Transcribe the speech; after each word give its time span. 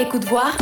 Écoute 0.00 0.24
voir 0.24 0.56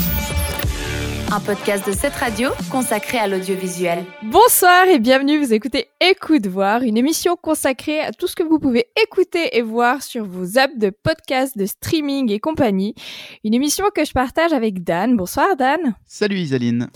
un 1.31 1.39
podcast 1.39 1.87
de 1.87 1.93
cette 1.93 2.15
radio 2.15 2.49
consacré 2.73 3.19
à 3.19 3.29
l'audiovisuel. 3.29 4.05
Bonsoir 4.25 4.89
et 4.89 4.99
bienvenue, 4.99 5.39
vous 5.39 5.55
écoutez 5.55 5.87
Écoute 6.01 6.49
voir, 6.49 6.83
une 6.83 6.97
émission 6.97 7.37
consacrée 7.37 8.01
à 8.01 8.11
tout 8.11 8.27
ce 8.27 8.35
que 8.35 8.43
vous 8.43 8.59
pouvez 8.59 8.89
écouter 9.01 9.57
et 9.57 9.63
voir 9.63 10.03
sur 10.03 10.25
vos 10.25 10.59
apps 10.59 10.77
de 10.77 10.91
podcast, 10.91 11.57
de 11.57 11.67
streaming 11.67 12.33
et 12.33 12.41
compagnie. 12.41 12.97
Une 13.45 13.55
émission 13.55 13.85
que 13.95 14.05
je 14.05 14.13
partage 14.13 14.53
avec 14.53 14.83
Dan. 14.83 15.17
Bonsoir 15.17 15.55
Dan. 15.55 15.95
Salut 16.05 16.39
Isaline. 16.39 16.89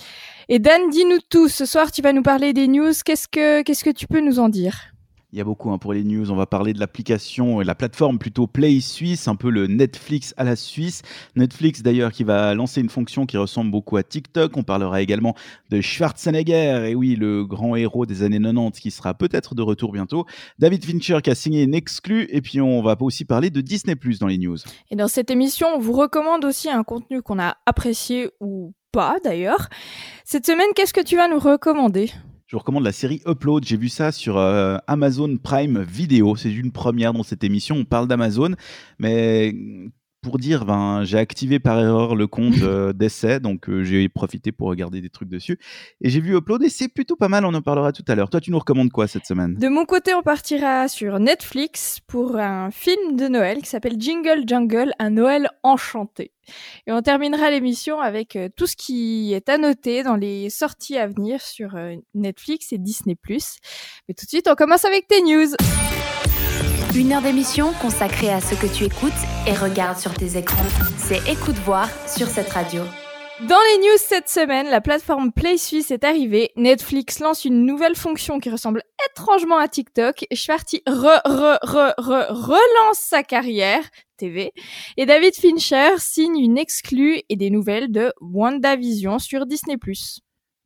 Et 0.49 0.59
Dan, 0.59 0.91
dis-nous 0.91 1.21
tout. 1.31 1.49
Ce 1.49 1.65
soir, 1.65 1.93
tu 1.93 2.03
vas 2.03 2.13
nous 2.13 2.23
parler 2.23 2.53
des 2.53 2.67
news. 2.67 2.93
Qu'est-ce 3.05 3.29
que, 3.29 3.63
qu'est-ce 3.63 3.85
que 3.85 3.91
tu 3.91 4.09
peux 4.09 4.21
nous 4.21 4.41
en 4.41 4.49
dire? 4.49 4.92
Il 5.33 5.39
y 5.39 5.41
a 5.41 5.45
beaucoup 5.45 5.71
hein, 5.71 5.79
pour 5.79 5.95
les 5.95 6.05
news. 6.05 6.30
On 6.30 6.37
va 6.37 6.46
parler 6.46 6.75
de 6.75 6.80
l'application 6.80 7.62
et 7.62 7.64
la 7.64 7.75
plateforme 7.75 8.19
plutôt 8.19 8.46
Play 8.46 8.81
Suisse, 8.81 9.29
un 9.29 9.35
peu 9.35 9.51
le 9.51 9.67
Netflix 9.67 10.35
à 10.37 10.45
la 10.45 10.57
Suisse. 10.57 11.03
Netflix 11.37 11.82
d'ailleurs 11.82 12.12
qui 12.12 12.23
va 12.23 12.55
lancer 12.55 12.82
une 12.82 12.91
fonction 12.91 13.25
qui 13.25 13.39
ressemble 13.39 13.71
beaucoup 13.71 13.96
à 13.96 14.03
TikTok. 14.03 14.57
On 14.57 14.63
parlera 14.63 15.00
également 15.00 15.35
de 15.71 15.81
Schwarzenegger, 15.81 16.91
et 16.91 16.95
oui, 16.95 17.17
le 17.17 17.46
grand 17.46 17.77
héros 17.77 18.05
des 18.05 18.22
années 18.22 18.41
90 18.41 18.79
qui 18.79 18.91
sera 18.91 19.14
peut-être 19.14 19.55
de 19.55 19.63
retour 19.63 19.93
bientôt. 19.93 20.27
David 20.58 20.85
Fincher 20.85 21.18
qui 21.22 21.31
a 21.31 21.35
signé 21.35 21.63
une 21.63 21.75
exclue. 21.75 22.29
Et 22.30 22.43
puis 22.43 22.61
on 22.61 22.83
va 22.83 22.96
aussi 23.00 23.25
parler 23.25 23.50
de 23.50 23.61
Disney 23.61 23.96
Plus 23.96 24.19
dans 24.19 24.27
les 24.27 24.39
news. 24.39 24.58
Et 24.91 24.96
dans 24.96 25.08
cette 25.08 25.30
émission, 25.30 25.69
on 25.75 25.79
vous 25.79 25.93
recommande 25.93 26.44
aussi 26.44 26.69
un 26.69 26.85
contenu 26.85 27.22
qu'on 27.22 27.39
a 27.39 27.57
apprécié 27.64 28.29
ou 28.41 28.75
pas 28.93 29.17
d'ailleurs. 29.25 29.69
Cette 30.25 30.46
semaine, 30.46 30.69
qu'est-ce 30.77 30.93
que 30.93 31.00
tu 31.00 31.17
vas 31.17 31.29
nous 31.29 31.39
recommander? 31.39 32.11
Je 32.53 32.59
recommande 32.59 32.84
la 32.84 32.92
série 32.92 33.23
Upload. 33.27 33.65
J'ai 33.65 33.79
vu 33.79 33.89
ça 33.89 34.12
sur 34.12 34.37
euh, 34.37 34.77
Amazon 34.87 35.39
Prime 35.39 35.83
Video. 35.83 36.37
C'est 36.37 36.53
une 36.53 36.70
première 36.70 37.15
dans 37.15 37.23
cette 37.23 37.45
émission. 37.45 37.77
On 37.77 37.84
parle 37.87 38.09
d'Amazon, 38.09 38.55
mais 38.98 39.55
pour 40.22 40.39
dire, 40.39 40.64
ben, 40.64 41.03
j'ai 41.05 41.19
activé 41.19 41.58
par 41.58 41.78
erreur 41.81 42.14
le 42.14 42.27
compte 42.27 42.55
euh, 42.62 42.92
d'essai, 42.92 43.41
donc 43.41 43.69
euh, 43.69 43.83
j'ai 43.83 44.08
profité 44.08 44.53
pour 44.53 44.69
regarder 44.69 45.00
des 45.00 45.11
trucs 45.11 45.28
dessus. 45.28 45.58
Et 46.00 46.08
j'ai 46.08 46.20
vu 46.20 46.36
Upload 46.36 46.62
et 46.62 46.69
c'est 46.69 46.88
plutôt 46.88 47.16
pas 47.16 47.28
mal, 47.28 47.44
on 47.44 47.52
en 47.52 47.60
parlera 47.60 47.92
tout 47.92 48.05
à 48.08 48.14
l'heure. 48.14 48.30
Toi, 48.30 48.41
tu 48.41 48.50
nous 48.50 48.58
recommandes 48.58 48.91
quoi 48.91 49.08
cette 49.08 49.27
semaine? 49.27 49.56
De 49.56 49.69
mon 49.69 49.84
côté, 49.84 50.14
on 50.14 50.22
partira 50.22 50.88
sur 50.88 51.19
Netflix 51.19 51.98
pour 52.06 52.36
un 52.36 52.70
film 52.70 53.16
de 53.16 53.28
Noël 53.28 53.60
qui 53.60 53.69
s'appelle 53.69 53.97
Jingle 53.98 54.44
Jungle, 54.47 54.92
un 54.98 55.10
Noël 55.10 55.50
enchanté. 55.62 56.32
Et 56.86 56.92
on 56.92 57.02
terminera 57.02 57.50
l'émission 57.50 58.00
avec 58.00 58.36
euh, 58.36 58.48
tout 58.56 58.66
ce 58.66 58.77
qui 58.77 59.32
est 59.34 59.48
à 59.48 59.58
noter 59.58 60.04
dans 60.04 60.16
les 60.16 60.50
sorties 60.50 60.97
à 60.97 61.08
venir 61.08 61.42
sur 61.42 61.77
Netflix 62.14 62.72
et 62.72 62.78
Disney+. 62.78 63.16
Mais 64.08 64.14
tout 64.14 64.25
de 64.25 64.30
suite, 64.30 64.48
on 64.48 64.54
commence 64.54 64.84
avec 64.84 65.08
tes 65.08 65.20
news. 65.22 65.54
Une 66.94 67.12
heure 67.12 67.22
d'émission 67.22 67.72
consacrée 67.80 68.28
à 68.28 68.42
ce 68.42 68.54
que 68.54 68.66
tu 68.66 68.84
écoutes 68.84 69.12
et 69.46 69.54
regardes 69.54 69.96
sur 69.96 70.12
tes 70.12 70.36
écrans. 70.36 70.62
C'est 70.98 71.26
Écoute 71.26 71.56
Voir 71.64 71.88
sur 72.06 72.26
cette 72.26 72.50
radio. 72.50 72.82
Dans 73.48 73.56
les 73.56 73.78
news 73.78 73.96
cette 73.96 74.28
semaine, 74.28 74.68
la 74.68 74.82
plateforme 74.82 75.32
Play 75.32 75.56
Suisse 75.56 75.90
est 75.90 76.04
arrivée. 76.04 76.50
Netflix 76.56 77.20
lance 77.20 77.46
une 77.46 77.64
nouvelle 77.64 77.96
fonction 77.96 78.40
qui 78.40 78.50
ressemble 78.50 78.82
étrangement 79.10 79.56
à 79.56 79.68
TikTok. 79.68 80.26
Schwarty 80.34 80.82
re, 80.86 81.18
re, 81.24 81.58
re, 81.62 81.94
re, 81.96 82.26
relance 82.28 82.98
sa 82.98 83.22
carrière 83.22 83.84
TV. 84.18 84.52
Et 84.98 85.06
David 85.06 85.34
Fincher 85.34 85.94
signe 85.96 86.38
une 86.38 86.58
exclue 86.58 87.22
et 87.30 87.36
des 87.36 87.48
nouvelles 87.48 87.90
de 87.90 88.12
WandaVision 88.20 89.18
sur 89.18 89.46
Disney+. 89.46 89.78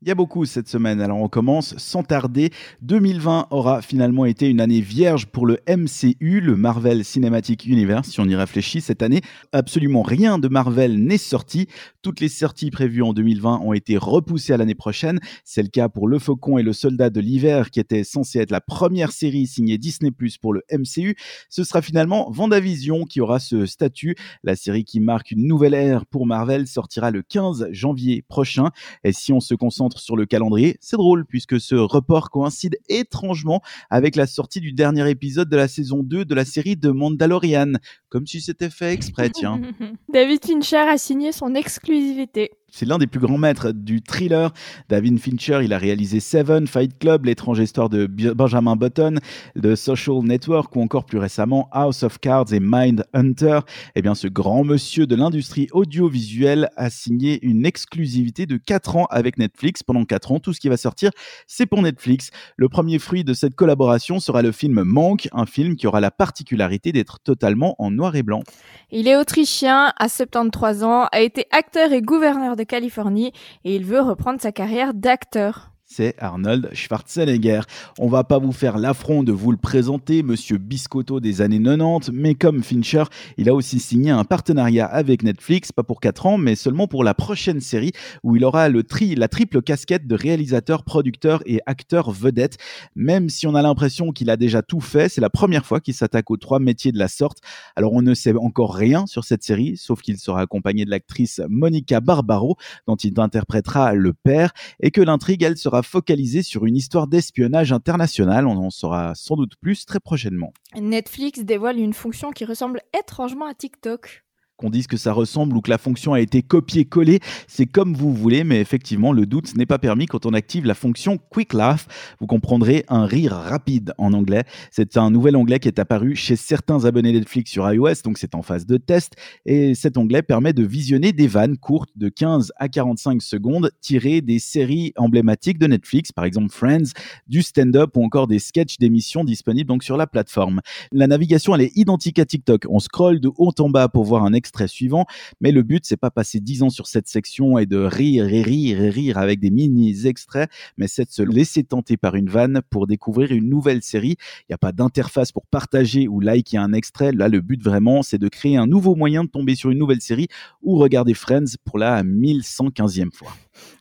Il 0.07 0.11
y 0.11 0.13
a 0.13 0.15
beaucoup 0.15 0.45
cette 0.45 0.69
semaine, 0.69 1.01
alors 1.01 1.19
on 1.19 1.29
commence 1.29 1.77
sans 1.79 2.05
tarder. 2.05 2.51
2020 2.83 3.49
aura 3.51 3.83
finalement 3.83 4.25
été 4.25 4.49
une 4.49 4.61
année 4.61 4.81
vierge 4.81 5.27
pour 5.27 5.47
le 5.47 5.59
MCU, 5.69 6.41
le 6.41 6.55
Marvel 6.55 7.05
Cinematic 7.05 7.67
Universe. 7.67 8.11
Si 8.11 8.21
on 8.21 8.29
y 8.29 8.37
réfléchit, 8.37 8.81
cette 8.81 9.03
année, 9.03 9.21
absolument 9.51 10.03
rien 10.03 10.39
de 10.39 10.47
Marvel 10.47 11.03
n'est 11.03 11.19
sorti. 11.19 11.67
Toutes 12.03 12.21
les 12.21 12.29
sorties 12.29 12.71
prévues 12.71 13.03
en 13.03 13.15
2020 13.15 13.63
ont 13.65 13.73
été 13.73 13.97
repoussées 13.97 14.53
à 14.53 14.57
l'année 14.57 14.77
prochaine. 14.77 15.19
C'est 15.43 15.65
le 15.65 15.71
cas 15.71 15.89
pour 15.89 16.07
Le 16.07 16.21
Faucon 16.21 16.57
et 16.57 16.63
le 16.63 16.73
Soldat 16.73 17.11
de 17.11 17.19
l'hiver, 17.19 17.73
qui 17.73 17.81
était 17.81 18.05
censé 18.05 18.39
être 18.39 18.53
la 18.53 18.61
première 18.61 19.11
série 19.11 19.49
signée 19.49 19.77
Disney 19.77 20.13
Plus 20.13 20.39
pour 20.39 20.53
le 20.53 20.63
MCU. 20.71 21.17
Ce 21.51 21.65
sera 21.65 21.83
finalement 21.83 22.31
Vendavision 22.31 23.07
qui 23.07 23.21
aura 23.21 23.41
ce 23.41 23.67
statut. 23.67 24.15
La 24.45 24.55
série 24.55 24.85
qui 24.85 25.01
marque 25.01 25.33
une 25.33 25.49
nouvelle 25.49 25.75
ère 25.75 26.07
pour 26.07 26.27
Marvel 26.27 26.69
sortira 26.69 27.11
le 27.11 27.23
15 27.23 27.71
janvier 27.73 28.23
prochain. 28.23 28.71
Et 29.03 29.13
si 29.13 29.33
on 29.33 29.41
se 29.41 29.57
concentre 29.57 29.96
sur 29.99 30.17
le 30.17 30.27
calendrier. 30.27 30.77
C'est 30.81 30.97
drôle 30.97 31.25
puisque 31.27 31.61
ce 31.61 31.75
report 31.75 32.31
coïncide 32.31 32.79
étrangement 32.89 33.63
avec 33.91 34.17
la 34.17 34.27
sortie 34.27 34.61
du 34.61 34.73
dernier 34.73 35.09
épisode 35.11 35.49
de 35.49 35.57
la 35.57 35.69
saison 35.69 36.03
2 36.03 36.25
de 36.25 36.35
la 36.35 36.45
série 36.45 36.77
de 36.77 36.91
Mandalorian. 36.91 37.73
Comme 38.09 38.27
si 38.27 38.41
c'était 38.41 38.71
fait 38.71 38.93
exprès, 38.93 39.31
tiens. 39.31 39.61
David 40.13 40.45
Fincher 40.45 40.89
a 40.89 40.99
signé 40.99 41.33
son 41.33 41.55
exclusivité. 41.55 42.51
C'est 42.71 42.85
l'un 42.85 42.99
des 42.99 43.07
plus 43.07 43.21
grands 43.21 43.39
maîtres 43.39 43.71
du 43.71 44.03
thriller. 44.03 44.53
David 44.89 45.19
Fincher, 45.19 45.61
il 45.63 45.73
a 45.73 45.79
réalisé 45.79 46.21
Seven, 46.21 46.67
Fight 46.67 46.99
Club, 46.99 47.25
L'étrange 47.25 47.61
histoire 47.61 47.89
de 47.89 48.07
Benjamin 48.07 48.77
Button, 48.77 49.19
The 49.61 49.77
Social 49.77 50.23
Network 50.23 50.75
ou 50.75 50.83
encore 50.83 51.05
plus 51.05 51.19
récemment 51.19 51.69
House 51.73 52.03
of 52.03 52.19
Cards 52.19 52.53
et 52.53 52.61
Mind 52.61 53.05
Hunter. 53.15 53.61
Eh 53.95 54.03
bien, 54.03 54.15
ce 54.15 54.27
grand 54.27 54.65
monsieur 54.65 55.07
de 55.07 55.15
l'industrie 55.15 55.69
audiovisuelle 55.73 56.69
a 56.77 56.91
signé 56.91 57.39
une 57.47 57.65
exclusivité 57.65 58.47
de 58.47 58.57
4 58.57 58.97
ans 58.97 59.07
avec 59.11 59.39
Netflix. 59.39 59.83
Pendant 59.83 60.05
4 60.05 60.33
ans, 60.33 60.39
tout 60.41 60.53
ce 60.53 60.61
qui 60.61 60.69
va 60.69 60.77
sortir, 60.77 61.13
c'est 61.47 61.67
pour 61.67 61.83
Netflix. 61.83 62.31
Le 62.57 62.69
premier 62.69 62.99
fruit 62.99 63.23
de 63.23 63.33
cette 63.33 63.55
collaboration 63.55 64.19
sera 64.19 64.43
le 64.43 64.53
film 64.53 64.83
Manque, 64.83 65.29
un 65.33 65.47
film 65.47 65.77
qui 65.77 65.87
aura 65.87 66.01
la 66.01 66.11
particularité 66.11 66.93
d'être 66.93 67.21
totalement 67.21 67.77
en 67.79 67.91
noir 67.91 68.17
et 68.17 68.23
blanc. 68.23 68.43
Il 68.91 69.09
est 69.09 69.17
autrichien, 69.17 69.93
à 69.99 70.09
73 70.09 70.83
ans, 70.83 71.09
a 71.13 71.21
été 71.21 71.47
acteur 71.53 71.93
et 71.93 72.03
gouverneur 72.03 72.56
de 72.57 72.65
Californie 72.65 73.33
et 73.65 73.77
il 73.77 73.85
veut 73.85 74.01
reprendre 74.01 74.41
sa 74.41 74.53
carrière 74.53 74.95
d'acteur 74.95 75.71
c'est 75.97 76.15
Arnold 76.19 76.69
Schwarzenegger. 76.75 77.63
On 77.99 78.09
va 78.09 78.23
pas 78.23 78.39
vous 78.39 78.53
faire 78.53 78.77
l'affront 78.77 79.23
de 79.23 79.33
vous 79.33 79.51
le 79.51 79.57
présenter, 79.57 80.23
monsieur 80.23 80.59
Biscotto 80.59 81.21
des 81.21 81.41
années 81.41 81.59
90, 81.59 82.11
mais 82.13 82.35
comme 82.35 82.63
Fincher, 82.63 83.05
il 83.39 83.49
a 83.49 83.55
aussi 83.55 83.81
signé 83.81 84.11
un 84.11 84.25
partenariat 84.25 84.85
avec 84.85 85.23
Netflix, 85.23 85.73
pas 85.73 85.85
pour 85.85 86.01
4 86.01 86.27
ans, 86.27 86.37
mais 86.37 86.55
seulement 86.55 86.87
pour 86.87 87.03
la 87.03 87.15
prochaine 87.15 87.63
série 87.63 87.93
où 88.23 88.37
il 88.37 88.45
aura 88.45 88.69
le 88.69 88.83
tri, 88.83 89.15
la 89.15 89.29
triple 89.29 89.63
casquette 89.63 90.07
de 90.07 90.15
réalisateur, 90.15 90.85
producteur 90.85 91.43
et 91.47 91.61
acteur 91.65 92.11
vedette. 92.11 92.59
Même 92.95 93.31
si 93.31 93.47
on 93.47 93.55
a 93.55 93.63
l'impression 93.63 94.13
qu'il 94.13 94.29
a 94.29 94.37
déjà 94.37 94.61
tout 94.61 94.83
fait, 94.83 95.09
c'est 95.09 95.23
la 95.23 95.31
première 95.31 95.65
fois 95.65 95.81
qu'il 95.81 95.95
s'attaque 95.95 96.31
aux 96.31 96.37
trois 96.37 96.59
métiers 96.59 96.93
de 96.93 96.99
la 96.99 97.09
sorte. 97.09 97.39
Alors 97.75 97.95
on 97.95 98.03
ne 98.03 98.13
sait 98.13 98.35
encore 98.37 98.75
rien 98.75 99.07
sur 99.07 99.25
cette 99.25 99.43
série, 99.43 99.79
sauf 99.79 100.03
qu'il 100.03 100.19
sera 100.19 100.43
accompagné 100.43 100.85
de 100.85 100.91
l'actrice 100.91 101.41
Monica 101.49 102.01
Barbaro, 102.01 102.59
dont 102.87 102.97
il 102.97 103.19
interprétera 103.19 103.95
le 103.95 104.13
père, 104.13 104.53
et 104.81 104.91
que 104.91 105.01
l'intrigue, 105.01 105.43
elle 105.43 105.57
sera 105.57 105.83
focalisé 105.87 106.43
sur 106.43 106.67
une 106.67 106.77
histoire 106.77 107.07
d'espionnage 107.07 107.73
international. 107.73 108.47
On 108.47 108.57
en 108.57 108.71
saura 108.71 109.15
sans 109.15 109.37
doute 109.37 109.57
plus 109.61 109.87
très 109.87 110.01
prochainement. 110.01 110.53
Netflix 110.75 111.41
dévoile 111.41 111.79
une 111.79 111.95
fonction 111.95 112.31
qui 112.31 112.45
ressemble 112.45 112.81
étrangement 112.99 113.47
à 113.47 113.55
TikTok 113.55 114.26
qu'on 114.57 114.71
dise 114.71 114.87
que 114.87 114.97
ça 114.97 115.13
ressemble 115.13 115.57
ou 115.57 115.61
que 115.61 115.71
la 115.71 115.79
fonction 115.79 116.15
a 116.15 116.21
été 116.21 116.43
copiée-collée, 116.43 117.21
c'est 117.47 117.67
comme 117.67 117.95
vous 117.95 118.13
voulez, 118.13 118.45
mais 118.45 118.61
effectivement, 118.61 119.13
le 119.13 119.27
doute 119.27 119.55
n'est 119.57 119.67
pas 119.67 119.79
permis 119.79 120.07
quand 120.07 120.27
on 120.27 120.33
active 120.33 120.67
la 120.67 120.75
fonction 120.75 121.19
Quick 121.31 121.53
Laugh. 121.53 121.87
Vous 122.21 122.27
comprendrez 122.27 122.85
un 122.89 123.05
rire 123.05 123.33
rapide 123.33 123.93
en 123.99 124.13
anglais. 124.13 124.45
C'est 124.71 124.97
un 124.97 125.11
nouvel 125.11 125.37
onglet 125.37 125.59
qui 125.59 125.69
est 125.69 125.79
apparu 125.79 126.17
chez 126.17 126.37
certains 126.37 126.85
abonnés 126.85 127.13
Netflix 127.13 127.51
sur 127.51 127.71
iOS, 127.71 128.03
donc 128.05 128.19
c'est 128.19 128.35
en 128.35 128.43
phase 128.43 128.67
de 128.67 128.77
test. 128.77 129.15
Et 129.45 129.75
cet 129.75 129.99
onglet 129.99 130.23
permet 130.23 130.53
de 130.53 130.65
visionner 130.65 131.13
des 131.13 131.27
vannes 131.27 131.59
courtes 131.59 131.91
de 131.97 132.09
15 132.09 132.53
à 132.57 132.69
45 132.69 133.23
secondes 133.23 133.71
tirées 133.81 134.21
des 134.21 134.39
séries 134.39 134.93
emblématiques 134.97 135.59
de 135.59 135.67
Netflix, 135.67 136.13
par 136.13 136.25
exemple 136.25 136.51
Friends, 136.51 136.93
du 137.27 137.43
stand-up 137.43 137.97
ou 137.97 138.05
encore 138.05 138.27
des 138.27 138.39
sketchs 138.39 138.79
d'émissions 138.79 139.25
disponibles 139.25 139.69
donc 139.69 139.85
sur 139.85 139.97
la 139.97 140.07
plateforme. 140.07 140.61
La 140.93 141.07
navigation, 141.07 141.55
elle 141.55 141.63
est 141.63 141.77
identique 141.77 142.19
à 142.19 142.25
TikTok. 142.25 142.67
On 142.69 142.79
scrolle 142.79 143.21
de 143.21 143.31
haut 143.37 143.53
en 143.59 143.71
bas 143.71 143.89
pour 143.89 144.05
voir 144.05 144.25
un 144.25 144.33
extrait 144.47 144.69
suivant. 144.69 145.07
Mais 145.41 145.51
le 145.51 145.65
but, 145.65 145.85
c'est 145.85 145.97
pas 145.97 146.13
passer 146.13 146.39
dix 146.39 146.63
ans 146.63 146.71
sur 146.71 146.87
cette 146.87 147.09
section 147.09 147.59
et 147.59 147.67
de 147.67 147.79
rire 147.79 148.33
et 148.33 148.43
rire 148.43 148.81
et 148.81 148.91
rire 148.91 149.19
avec 149.19 149.41
des 149.41 149.51
mini 149.51 150.07
extraits, 150.07 150.49
mais 150.77 150.87
c'est 150.87 151.07
de 151.07 151.11
se 151.11 151.23
laisser 151.23 151.65
tenter 151.65 151.97
par 151.97 152.15
une 152.15 152.29
vanne 152.29 152.61
pour 152.71 152.87
découvrir 152.87 153.33
une 153.33 153.49
nouvelle 153.49 153.83
série. 153.83 154.17
Il 154.43 154.51
n'y 154.51 154.55
a 154.55 154.59
pas 154.59 154.71
d'interface 154.71 155.33
pour 155.33 155.47
partager 155.47 156.07
ou 156.07 156.21
liker 156.21 156.59
un 156.59 156.73
extrait. 156.73 157.11
Là, 157.11 157.29
le 157.29 157.41
but 157.41 157.61
vraiment, 157.61 158.03
c'est 158.03 158.19
de 158.19 158.29
créer 158.29 158.57
un 158.57 158.69
nouveau 158.69 158.95
moyen 158.95 159.25
de 159.25 159.29
tomber 159.29 159.57
sur 159.57 159.71
une 159.71 159.79
nouvelle 159.79 160.01
série 160.01 160.29
ou 160.63 160.77
regarder 160.77 161.15
Friends 161.15 161.57
pour 161.65 161.79
la 161.79 162.05
1115e 162.05 163.13
fois. 163.13 163.33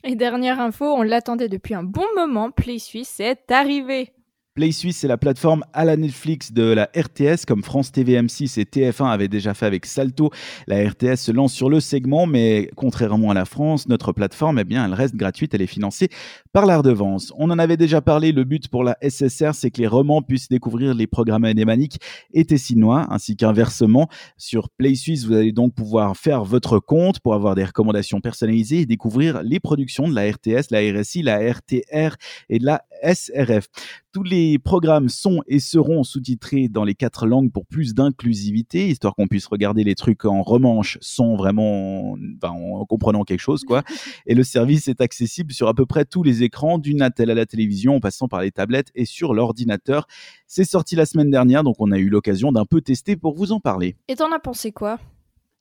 Et 0.03 0.15
dernière 0.15 0.59
info, 0.59 0.85
on 0.85 1.03
l'attendait 1.03 1.49
depuis 1.49 1.75
un 1.75 1.83
bon 1.83 2.05
moment, 2.15 2.49
Play 2.49 2.79
Suisse 2.79 3.19
est 3.19 3.51
arrivé. 3.51 4.11
Play 4.55 4.71
Suisse, 4.71 4.99
c'est 4.99 5.09
la 5.09 5.17
plateforme 5.17 5.65
à 5.73 5.83
la 5.83 5.97
Netflix 5.97 6.53
de 6.53 6.63
la 6.63 6.89
RTS, 6.95 7.45
comme 7.45 7.61
France 7.61 7.91
TV 7.91 8.13
M6 8.13 8.57
et 8.57 8.63
TF1 8.63 9.05
avaient 9.05 9.27
déjà 9.27 9.53
fait 9.53 9.65
avec 9.65 9.85
Salto. 9.85 10.29
La 10.65 10.77
RTS 10.77 11.17
se 11.17 11.33
lance 11.33 11.51
sur 11.51 11.69
le 11.69 11.81
segment, 11.81 12.25
mais 12.25 12.69
contrairement 12.77 13.31
à 13.31 13.33
la 13.33 13.43
France, 13.43 13.89
notre 13.89 14.13
plateforme, 14.13 14.59
eh 14.59 14.63
bien, 14.63 14.85
elle 14.85 14.93
reste 14.93 15.17
gratuite, 15.17 15.53
elle 15.53 15.61
est 15.61 15.67
financée 15.67 16.07
par 16.53 16.65
la 16.65 16.77
redevance. 16.77 17.33
On 17.37 17.51
en 17.51 17.59
avait 17.59 17.75
déjà 17.75 17.99
parlé, 17.99 18.31
le 18.31 18.45
but 18.45 18.69
pour 18.69 18.85
la 18.85 18.97
SSR, 19.01 19.53
c'est 19.53 19.71
que 19.71 19.81
les 19.81 19.87
romans 19.87 20.21
puissent 20.21 20.47
découvrir 20.47 20.93
les 20.93 21.05
programmes 21.05 21.43
anémaniques 21.43 21.99
et 22.33 22.45
tessinois, 22.45 23.07
ainsi 23.09 23.35
qu'inversement. 23.35 24.07
Sur 24.37 24.69
Play 24.69 24.95
Suisse, 24.95 25.25
vous 25.25 25.33
allez 25.33 25.51
donc 25.51 25.75
pouvoir 25.75 26.15
faire 26.15 26.45
votre 26.45 26.79
compte 26.79 27.19
pour 27.19 27.33
avoir 27.33 27.55
des 27.55 27.65
recommandations 27.65 28.21
personnalisées 28.21 28.79
et 28.79 28.85
découvrir 28.85 29.43
les 29.43 29.59
productions 29.59 30.07
de 30.07 30.15
la 30.15 30.31
RTS, 30.31 30.71
la 30.71 30.79
RSI, 30.79 31.23
la 31.23 31.39
RTR 31.39 32.15
et 32.47 32.59
de 32.59 32.65
la 32.65 32.85
SRF. 33.05 33.67
Tous 34.11 34.23
les 34.23 34.57
programmes 34.59 35.09
sont 35.09 35.41
et 35.47 35.59
seront 35.59 36.03
sous-titrés 36.03 36.67
dans 36.69 36.83
les 36.83 36.95
quatre 36.95 37.27
langues 37.27 37.51
pour 37.51 37.65
plus 37.65 37.93
d'inclusivité, 37.93 38.87
histoire 38.89 39.13
qu'on 39.15 39.27
puisse 39.27 39.45
regarder 39.45 39.83
les 39.83 39.95
trucs 39.95 40.25
en 40.25 40.41
romanche 40.41 40.97
sans 41.01 41.35
vraiment, 41.35 42.17
en 42.41 42.85
comprenant 42.85 43.23
quelque 43.23 43.41
chose, 43.41 43.63
quoi. 43.63 43.83
Et 44.25 44.35
le 44.35 44.43
service 44.43 44.87
est 44.87 45.01
accessible 45.01 45.53
sur 45.53 45.67
à 45.67 45.73
peu 45.73 45.85
près 45.85 46.05
tous 46.05 46.23
les 46.23 46.43
écrans, 46.43 46.77
du 46.77 46.95
Natel 46.95 47.29
à 47.29 47.35
la 47.35 47.45
télévision, 47.45 47.95
en 47.95 47.99
passant 47.99 48.27
par 48.27 48.41
les 48.41 48.51
tablettes 48.51 48.91
et 48.95 49.05
sur 49.05 49.33
l'ordinateur. 49.33 50.07
C'est 50.47 50.63
sorti 50.63 50.95
la 50.95 51.05
semaine 51.05 51.29
dernière, 51.29 51.63
donc 51.63 51.75
on 51.79 51.91
a 51.91 51.97
eu 51.97 52.09
l'occasion 52.09 52.51
d'un 52.51 52.65
peu 52.65 52.81
tester 52.81 53.15
pour 53.15 53.35
vous 53.35 53.51
en 53.51 53.59
parler. 53.59 53.95
Et 54.07 54.15
t'en 54.15 54.31
as 54.31 54.39
pensé 54.39 54.71
quoi? 54.71 54.99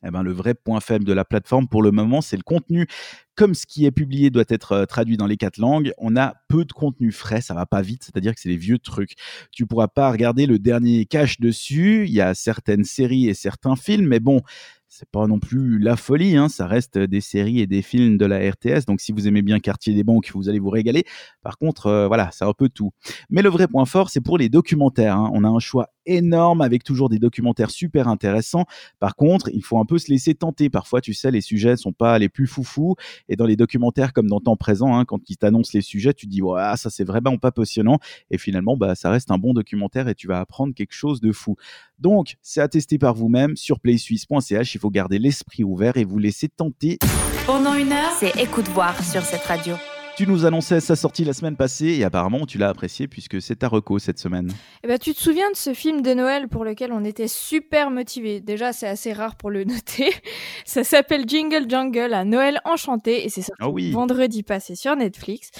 Eh 0.06 0.10
ben, 0.10 0.22
le 0.22 0.32
vrai 0.32 0.54
point 0.54 0.80
faible 0.80 1.04
de 1.04 1.12
la 1.12 1.24
plateforme 1.24 1.68
pour 1.68 1.82
le 1.82 1.90
moment, 1.90 2.20
c'est 2.20 2.36
le 2.36 2.42
contenu 2.42 2.86
comme 3.34 3.54
ce 3.54 3.66
qui 3.66 3.84
est 3.84 3.90
publié 3.90 4.30
doit 4.30 4.44
être 4.48 4.72
euh, 4.72 4.86
traduit 4.86 5.16
dans 5.16 5.26
les 5.26 5.36
quatre 5.36 5.58
langues, 5.58 5.92
on 5.98 6.16
a 6.16 6.34
peu 6.48 6.64
de 6.64 6.72
contenu 6.72 7.10
frais, 7.10 7.40
ça 7.40 7.54
va 7.54 7.66
pas 7.66 7.82
vite, 7.82 8.04
c'est-à-dire 8.04 8.34
que 8.34 8.40
c'est 8.40 8.48
les 8.48 8.56
vieux 8.56 8.78
trucs. 8.78 9.14
Tu 9.50 9.66
pourras 9.66 9.88
pas 9.88 10.10
regarder 10.10 10.46
le 10.46 10.58
dernier 10.58 11.04
cache 11.06 11.40
dessus, 11.40 12.04
il 12.06 12.12
y 12.12 12.20
a 12.20 12.34
certaines 12.34 12.84
séries 12.84 13.28
et 13.28 13.34
certains 13.34 13.76
films, 13.76 14.06
mais 14.06 14.20
bon, 14.20 14.42
c'est 14.88 15.08
pas 15.08 15.26
non 15.26 15.40
plus 15.40 15.80
la 15.80 15.96
folie, 15.96 16.36
hein. 16.36 16.48
ça 16.48 16.68
reste 16.68 16.98
des 16.98 17.20
séries 17.20 17.58
et 17.60 17.66
des 17.66 17.82
films 17.82 18.16
de 18.16 18.26
la 18.26 18.38
RTS. 18.38 18.84
Donc 18.86 19.00
si 19.00 19.10
vous 19.10 19.26
aimez 19.26 19.42
bien 19.42 19.58
Quartier 19.58 19.92
des 19.92 20.04
banques, 20.04 20.30
vous 20.32 20.48
allez 20.48 20.60
vous 20.60 20.70
régaler. 20.70 21.04
Par 21.42 21.58
contre, 21.58 21.88
euh, 21.88 22.06
voilà, 22.06 22.30
c'est 22.32 22.44
un 22.44 22.52
peu 22.52 22.68
tout. 22.68 22.92
Mais 23.28 23.42
le 23.42 23.48
vrai 23.48 23.66
point 23.66 23.86
fort, 23.86 24.10
c'est 24.10 24.20
pour 24.20 24.38
les 24.38 24.48
documentaires. 24.48 25.16
Hein. 25.16 25.30
On 25.34 25.42
a 25.42 25.48
un 25.48 25.58
choix 25.58 25.88
énorme 26.06 26.60
avec 26.60 26.84
toujours 26.84 27.08
des 27.08 27.18
documentaires 27.18 27.70
super 27.70 28.08
intéressants. 28.08 28.64
Par 29.00 29.16
contre, 29.16 29.48
il 29.52 29.62
faut 29.62 29.78
un 29.78 29.84
peu 29.84 29.98
se 29.98 30.10
laisser 30.10 30.34
tenter. 30.34 30.70
Parfois, 30.70 31.00
tu 31.00 31.14
sais, 31.14 31.30
les 31.30 31.40
sujets 31.40 31.76
sont 31.76 31.92
pas 31.92 32.18
les 32.18 32.28
plus 32.28 32.46
foufous. 32.46 32.96
Et 33.28 33.36
dans 33.36 33.46
les 33.46 33.56
documentaires 33.56 34.12
comme 34.12 34.28
dans 34.28 34.40
Temps 34.40 34.56
présent, 34.56 34.96
hein, 34.96 35.04
quand 35.04 35.20
ils 35.28 35.36
t'annoncent 35.36 35.70
les 35.74 35.80
sujets, 35.80 36.14
tu 36.14 36.26
te 36.26 36.30
dis, 36.30 36.42
ouais, 36.42 36.76
ça 36.76 36.90
c'est 36.90 37.04
vraiment 37.04 37.38
pas 37.38 37.52
passionnant. 37.52 37.98
Et 38.30 38.38
finalement, 38.38 38.76
bah, 38.76 38.94
ça 38.94 39.10
reste 39.10 39.30
un 39.30 39.38
bon 39.38 39.54
documentaire 39.54 40.08
et 40.08 40.14
tu 40.14 40.26
vas 40.26 40.40
apprendre 40.40 40.74
quelque 40.74 40.92
chose 40.92 41.20
de 41.20 41.32
fou. 41.32 41.56
Donc, 41.98 42.36
c'est 42.42 42.60
à 42.60 42.68
tester 42.68 42.98
par 42.98 43.14
vous-même 43.14 43.56
sur 43.56 43.80
playsuisse.ch. 43.80 44.74
Il 44.74 44.78
faut 44.78 44.90
garder 44.90 45.18
l'esprit 45.18 45.64
ouvert 45.64 45.96
et 45.96 46.04
vous 46.04 46.18
laisser 46.18 46.48
tenter. 46.48 46.98
Pendant 47.46 47.74
une 47.74 47.92
heure, 47.92 48.12
c'est 48.18 48.36
écoute 48.42 48.68
voir 48.68 49.02
sur 49.02 49.22
cette 49.22 49.44
radio. 49.44 49.74
Tu 50.16 50.28
nous 50.28 50.46
annonçais 50.46 50.78
sa 50.78 50.94
sortie 50.94 51.24
la 51.24 51.32
semaine 51.32 51.56
passée 51.56 51.96
et 51.98 52.04
apparemment 52.04 52.46
tu 52.46 52.56
l'as 52.56 52.68
apprécié 52.68 53.08
puisque 53.08 53.42
c'est 53.42 53.56
ta 53.56 53.66
reco 53.66 53.98
cette 53.98 54.20
semaine. 54.20 54.48
Eh 54.84 54.86
ben, 54.86 54.96
tu 54.96 55.12
te 55.12 55.20
souviens 55.20 55.50
de 55.50 55.56
ce 55.56 55.74
film 55.74 56.02
de 56.02 56.14
Noël 56.14 56.46
pour 56.46 56.64
lequel 56.64 56.92
on 56.92 57.02
était 57.02 57.26
super 57.26 57.90
motivé. 57.90 58.40
Déjà, 58.40 58.72
c'est 58.72 58.86
assez 58.86 59.12
rare 59.12 59.34
pour 59.34 59.50
le 59.50 59.64
noter. 59.64 60.14
Ça 60.64 60.84
s'appelle 60.84 61.24
Jingle 61.28 61.68
Jungle 61.68 62.14
à 62.14 62.24
Noël 62.24 62.60
enchanté 62.64 63.24
et 63.24 63.28
c'est 63.28 63.42
sorti 63.42 63.90
oh 63.90 63.92
vendredi 63.92 64.44
passé 64.44 64.76
sur 64.76 64.94
Netflix. 64.94 65.50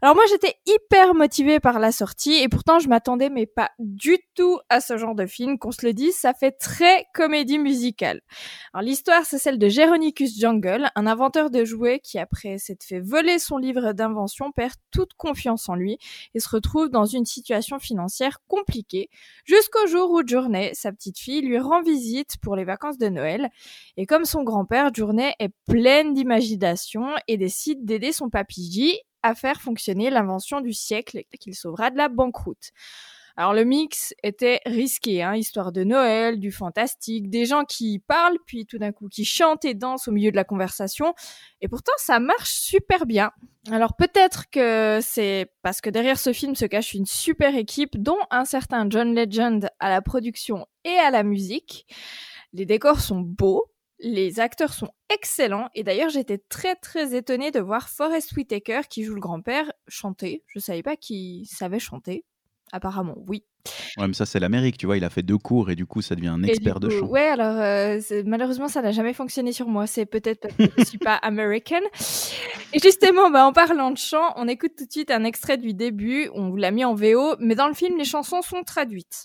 Alors 0.00 0.14
moi, 0.14 0.24
j'étais 0.30 0.54
hyper 0.64 1.14
motivée 1.14 1.58
par 1.58 1.80
la 1.80 1.90
sortie 1.90 2.34
et 2.34 2.48
pourtant 2.48 2.78
je 2.78 2.88
m'attendais 2.88 3.30
mais 3.30 3.46
pas 3.46 3.70
du 3.80 4.18
tout 4.36 4.60
à 4.68 4.80
ce 4.80 4.96
genre 4.96 5.16
de 5.16 5.26
film. 5.26 5.58
Qu'on 5.58 5.72
se 5.72 5.84
le 5.84 5.92
dise, 5.92 6.14
ça 6.14 6.34
fait 6.34 6.52
très 6.52 7.06
comédie 7.14 7.58
musicale. 7.58 8.20
Alors 8.72 8.84
l'histoire, 8.84 9.24
c'est 9.24 9.38
celle 9.38 9.58
de 9.58 9.68
Geronicus 9.68 10.38
Jungle, 10.38 10.88
un 10.94 11.06
inventeur 11.08 11.50
de 11.50 11.64
jouets 11.64 11.98
qui 11.98 12.20
après 12.20 12.58
s'être 12.58 12.84
fait 12.84 13.00
voler 13.00 13.40
son 13.40 13.58
livre 13.58 13.92
d'un 13.92 14.03
invention 14.04 14.52
perd 14.52 14.74
toute 14.90 15.14
confiance 15.14 15.68
en 15.68 15.74
lui 15.74 15.98
et 16.34 16.40
se 16.40 16.48
retrouve 16.48 16.90
dans 16.90 17.04
une 17.04 17.24
situation 17.24 17.78
financière 17.78 18.38
compliquée 18.46 19.10
jusqu'au 19.44 19.86
jour 19.86 20.10
où 20.10 20.22
Journey, 20.26 20.70
sa 20.74 20.92
petite 20.92 21.18
fille, 21.18 21.42
lui 21.42 21.58
rend 21.58 21.82
visite 21.82 22.36
pour 22.40 22.56
les 22.56 22.64
vacances 22.64 22.98
de 22.98 23.08
Noël. 23.08 23.50
Et 23.96 24.06
comme 24.06 24.24
son 24.24 24.44
grand-père, 24.44 24.94
Journey 24.94 25.34
est 25.38 25.52
pleine 25.66 26.14
d'imagination 26.14 27.06
et 27.26 27.36
décide 27.36 27.84
d'aider 27.84 28.12
son 28.12 28.30
papy 28.30 28.70
J 28.70 29.00
à 29.22 29.34
faire 29.34 29.60
fonctionner 29.60 30.10
l'invention 30.10 30.60
du 30.60 30.74
siècle 30.74 31.22
qu'il 31.40 31.54
sauvera 31.54 31.90
de 31.90 31.96
la 31.96 32.08
banqueroute. 32.08 32.72
Alors 33.36 33.52
le 33.52 33.64
mix 33.64 34.14
était 34.22 34.60
risqué, 34.64 35.22
hein, 35.22 35.34
histoire 35.34 35.72
de 35.72 35.82
Noël, 35.82 36.38
du 36.38 36.52
fantastique, 36.52 37.30
des 37.30 37.46
gens 37.46 37.64
qui 37.64 37.98
parlent 37.98 38.38
puis 38.46 38.64
tout 38.64 38.78
d'un 38.78 38.92
coup 38.92 39.08
qui 39.08 39.24
chantent 39.24 39.64
et 39.64 39.74
dansent 39.74 40.06
au 40.06 40.12
milieu 40.12 40.30
de 40.30 40.36
la 40.36 40.44
conversation. 40.44 41.14
Et 41.60 41.66
pourtant 41.66 41.92
ça 41.96 42.20
marche 42.20 42.52
super 42.52 43.06
bien. 43.06 43.32
Alors 43.72 43.96
peut-être 43.96 44.50
que 44.50 45.00
c'est 45.02 45.50
parce 45.62 45.80
que 45.80 45.90
derrière 45.90 46.18
ce 46.18 46.32
film 46.32 46.54
se 46.54 46.64
cache 46.64 46.94
une 46.94 47.06
super 47.06 47.56
équipe 47.56 48.00
dont 48.00 48.18
un 48.30 48.44
certain 48.44 48.86
John 48.88 49.14
Legend 49.16 49.68
à 49.80 49.88
la 49.88 50.00
production 50.00 50.66
et 50.84 50.96
à 50.96 51.10
la 51.10 51.24
musique. 51.24 51.86
Les 52.52 52.66
décors 52.66 53.00
sont 53.00 53.20
beaux, 53.20 53.66
les 53.98 54.38
acteurs 54.38 54.74
sont 54.74 54.90
excellents 55.12 55.68
et 55.74 55.82
d'ailleurs 55.82 56.10
j'étais 56.10 56.38
très 56.38 56.76
très 56.76 57.16
étonnée 57.16 57.50
de 57.50 57.58
voir 57.58 57.88
Forrest 57.88 58.32
Whitaker 58.36 58.82
qui 58.88 59.02
joue 59.02 59.14
le 59.14 59.20
grand-père 59.20 59.72
chanter. 59.88 60.44
Je 60.46 60.60
savais 60.60 60.84
pas 60.84 60.96
qu'il 60.96 61.46
savait 61.46 61.80
chanter. 61.80 62.24
Apparemment, 62.72 63.14
oui. 63.28 63.44
Ouais, 63.96 64.08
mais 64.08 64.14
ça, 64.14 64.26
c'est 64.26 64.40
l'Amérique, 64.40 64.76
tu 64.76 64.86
vois. 64.86 64.96
Il 64.96 65.04
a 65.04 65.10
fait 65.10 65.22
deux 65.22 65.38
cours 65.38 65.70
et 65.70 65.76
du 65.76 65.86
coup, 65.86 66.02
ça 66.02 66.14
devient 66.14 66.28
un 66.28 66.42
expert 66.42 66.80
de 66.80 66.90
chant. 66.90 67.06
Ouais, 67.06 67.28
alors 67.28 67.56
euh, 67.58 68.22
malheureusement, 68.26 68.68
ça 68.68 68.82
n'a 68.82 68.92
jamais 68.92 69.14
fonctionné 69.14 69.52
sur 69.52 69.68
moi. 69.68 69.86
C'est 69.86 70.06
peut-être 70.06 70.40
parce 70.40 70.54
que 70.54 70.64
je 70.64 70.80
ne 70.80 70.84
suis 70.84 70.98
pas 70.98 71.14
américaine. 71.14 71.84
Et 72.72 72.78
justement, 72.78 73.30
bah, 73.30 73.46
en 73.46 73.52
parlant 73.52 73.90
de 73.90 73.98
chant, 73.98 74.34
on 74.36 74.48
écoute 74.48 74.72
tout 74.76 74.86
de 74.86 74.92
suite 74.92 75.10
un 75.10 75.24
extrait 75.24 75.56
du 75.56 75.74
début. 75.74 76.28
On 76.34 76.50
vous 76.50 76.56
l'a 76.56 76.70
mis 76.70 76.84
en 76.84 76.94
VO, 76.94 77.36
mais 77.38 77.54
dans 77.54 77.68
le 77.68 77.74
film, 77.74 77.96
les 77.96 78.04
chansons 78.04 78.42
sont 78.42 78.62
traduites. 78.64 79.24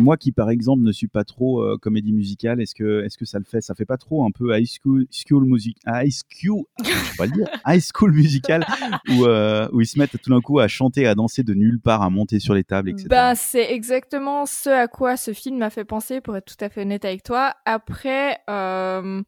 Moi 0.00 0.16
qui, 0.16 0.32
par 0.32 0.50
exemple, 0.50 0.82
ne 0.82 0.92
suis 0.92 1.08
pas 1.08 1.24
trop 1.24 1.62
euh, 1.62 1.78
comédie 1.80 2.12
musicale, 2.12 2.60
est-ce 2.60 2.74
que, 2.74 3.04
est-ce 3.04 3.16
que 3.18 3.24
ça 3.24 3.38
le 3.38 3.44
fait? 3.44 3.60
Ça 3.60 3.74
fait 3.74 3.84
pas 3.84 3.96
trop 3.96 4.24
un 4.24 4.30
peu 4.30 4.56
high 4.56 4.66
school, 4.66 5.06
school 5.10 5.44
music, 5.44 5.76
high 5.86 6.10
school, 6.10 6.64
je 6.82 7.16
pas 7.16 7.26
le 7.26 7.32
dire, 7.32 7.48
high 7.66 7.80
school 7.80 8.12
musical, 8.12 8.66
où, 9.10 9.24
euh, 9.24 9.68
où 9.72 9.80
ils 9.80 9.86
se 9.86 9.98
mettent 9.98 10.20
tout 10.20 10.30
d'un 10.30 10.40
coup 10.40 10.58
à 10.58 10.68
chanter, 10.68 11.06
à 11.06 11.14
danser 11.14 11.42
de 11.42 11.54
nulle 11.54 11.80
part, 11.80 12.02
à 12.02 12.10
monter 12.10 12.40
sur 12.40 12.54
les 12.54 12.64
tables, 12.64 12.90
etc. 12.90 13.06
Bah, 13.08 13.34
c'est 13.34 13.72
exactement 13.72 14.46
ce 14.46 14.70
à 14.70 14.88
quoi 14.88 15.16
ce 15.16 15.32
film 15.32 15.58
m'a 15.58 15.70
fait 15.70 15.84
penser, 15.84 16.20
pour 16.20 16.36
être 16.36 16.46
tout 16.46 16.64
à 16.64 16.68
fait 16.68 16.82
honnête 16.82 17.04
avec 17.04 17.22
toi. 17.22 17.54
Après, 17.64 18.38
euh, 18.50 19.22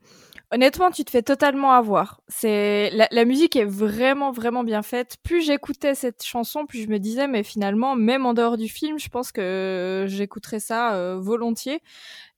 Honnêtement, 0.50 0.90
tu 0.90 1.04
te 1.04 1.10
fais 1.10 1.22
totalement 1.22 1.72
avoir. 1.72 2.22
C'est 2.28 2.88
la, 2.94 3.06
la, 3.10 3.26
musique 3.26 3.54
est 3.54 3.66
vraiment 3.66 4.32
vraiment 4.32 4.64
bien 4.64 4.80
faite. 4.80 5.18
Plus 5.22 5.42
j'écoutais 5.42 5.94
cette 5.94 6.24
chanson, 6.24 6.64
plus 6.64 6.84
je 6.84 6.88
me 6.88 6.98
disais 6.98 7.28
mais 7.28 7.42
finalement 7.42 7.96
même 7.96 8.24
en 8.24 8.32
dehors 8.32 8.56
du 8.56 8.66
film, 8.66 8.98
je 8.98 9.10
pense 9.10 9.30
que 9.30 10.06
j'écouterais 10.08 10.57
ça 10.58 10.94
euh, 10.94 11.18
volontiers. 11.18 11.80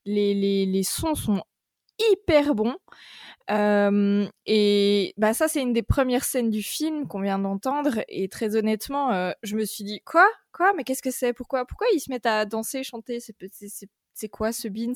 Les, 0.05 0.33
les, 0.33 0.65
les 0.65 0.83
sons 0.83 1.15
sont 1.15 1.43
hyper 2.11 2.55
bons. 2.55 2.75
Euh, 3.49 4.27
et 4.45 5.13
bah 5.17 5.33
ça 5.33 5.47
c'est 5.47 5.61
une 5.61 5.73
des 5.73 5.81
premières 5.81 6.23
scènes 6.23 6.51
du 6.51 6.63
film 6.63 7.07
qu'on 7.07 7.21
vient 7.21 7.39
d'entendre 7.39 8.03
et 8.07 8.29
très 8.29 8.55
honnêtement 8.55 9.11
euh, 9.11 9.31
je 9.43 9.55
me 9.55 9.65
suis 9.65 9.83
dit 9.83 9.99
quoi? 10.05 10.27
Quoi? 10.53 10.73
Mais 10.77 10.83
qu'est-ce 10.83 11.01
que 11.01 11.11
c'est? 11.11 11.33
Pourquoi? 11.33 11.65
Pourquoi 11.65 11.87
ils 11.93 11.99
se 11.99 12.09
mettent 12.11 12.27
à 12.27 12.45
danser 12.45 12.83
chanter 12.83 13.19
c'est 13.19 13.35
c'est 14.13 14.29
quoi 14.29 14.51
ce 14.51 14.67
Beans? 14.67 14.93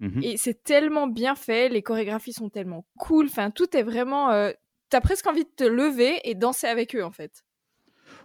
Mhm. 0.00 0.22
Et 0.22 0.36
c'est 0.36 0.62
tellement 0.62 1.06
bien 1.06 1.34
fait, 1.36 1.68
les 1.68 1.82
chorégraphies 1.82 2.32
sont 2.32 2.50
tellement 2.50 2.84
cool, 2.98 3.26
enfin 3.26 3.50
tout 3.50 3.74
est 3.76 3.84
vraiment... 3.84 4.30
euh, 4.30 4.50
T'as 4.90 5.00
presque 5.00 5.26
envie 5.28 5.44
de 5.44 5.50
te 5.54 5.64
lever 5.64 6.20
et 6.24 6.34
danser 6.34 6.66
avec 6.66 6.96
eux 6.96 7.04
en 7.04 7.12
fait. 7.12 7.44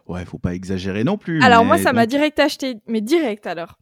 Ouais, 0.07 0.25
faut 0.25 0.39
pas 0.39 0.55
exagérer 0.55 1.03
non 1.03 1.17
plus. 1.17 1.41
Alors 1.43 1.63
moi 1.63 1.77
ça 1.77 1.93
m'a 1.93 2.07
direct 2.07 2.39
acheté, 2.39 2.77
mais 2.87 3.01
direct 3.01 3.45
alors. 3.45 3.77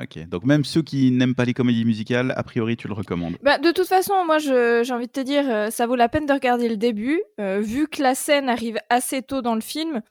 Ok, 0.00 0.26
donc 0.28 0.44
même 0.44 0.64
ceux 0.64 0.82
qui 0.82 1.12
n'aiment 1.12 1.36
pas 1.36 1.44
les 1.44 1.54
comédies 1.54 1.84
musicales, 1.84 2.32
a 2.36 2.42
priori, 2.42 2.76
tu 2.76 2.88
le 2.88 2.94
recommandes. 2.94 3.36
Bah, 3.42 3.58
de 3.58 3.70
toute 3.70 3.86
façon, 3.86 4.12
moi, 4.26 4.38
j'ai 4.38 4.92
envie 4.92 5.06
de 5.06 5.12
te 5.12 5.20
dire, 5.20 5.44
euh, 5.48 5.70
ça 5.70 5.86
vaut 5.86 5.94
la 5.94 6.08
peine 6.08 6.26
de 6.26 6.32
regarder 6.32 6.68
le 6.68 6.76
début, 6.76 7.22
euh, 7.40 7.60
vu 7.60 7.86
que 7.86 8.02
la 8.02 8.16
scène 8.16 8.48
arrive 8.48 8.78
assez 8.90 9.22
tôt 9.22 9.40
dans 9.40 9.54
le 9.54 9.60
film. 9.60 10.02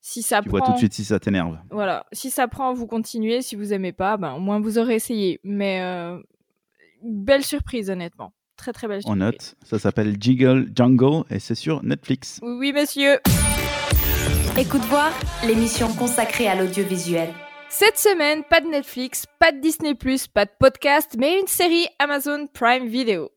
Si 0.00 0.22
ça 0.22 0.40
Tu 0.40 0.48
prend, 0.48 0.58
vois 0.58 0.66
tout 0.66 0.72
de 0.72 0.78
suite 0.78 0.94
si 0.94 1.04
ça 1.04 1.20
t'énerve. 1.20 1.58
voilà, 1.70 2.06
si 2.12 2.30
ça 2.30 2.48
prend, 2.48 2.72
vous 2.72 2.86
continuez. 2.86 3.42
Si 3.42 3.54
vous 3.56 3.74
aimez 3.74 3.92
pas, 3.92 4.16
ben 4.16 4.32
au 4.32 4.38
moins 4.40 4.60
vous 4.60 4.78
aurez 4.78 4.94
essayé. 4.94 5.40
Mais 5.44 5.82
euh, 5.82 6.18
belle 7.02 7.44
surprise, 7.44 7.90
honnêtement, 7.90 8.32
très 8.56 8.72
très 8.72 8.88
belle 8.88 9.00
On 9.04 9.12
surprise. 9.14 9.20
note, 9.20 9.54
ça 9.62 9.78
s'appelle 9.78 10.16
Jiggle 10.18 10.70
Jungle 10.74 11.24
et 11.30 11.38
c'est 11.38 11.54
sur 11.56 11.82
Netflix. 11.82 12.38
Oui, 12.42 12.56
oui, 12.58 12.72
monsieur. 12.72 13.18
Écoute 14.56 14.82
voir, 14.82 15.12
l'émission 15.46 15.88
consacrée 15.94 16.46
à 16.48 16.54
l'audiovisuel. 16.54 17.28
Cette 17.70 17.98
semaine, 17.98 18.44
pas 18.44 18.62
de 18.62 18.66
Netflix, 18.66 19.26
pas 19.38 19.52
de 19.52 19.60
Disney+, 19.60 19.94
pas 20.32 20.46
de 20.46 20.50
podcast, 20.58 21.16
mais 21.18 21.38
une 21.38 21.46
série 21.46 21.86
Amazon 21.98 22.46
Prime 22.52 22.86
Video. 22.88 23.30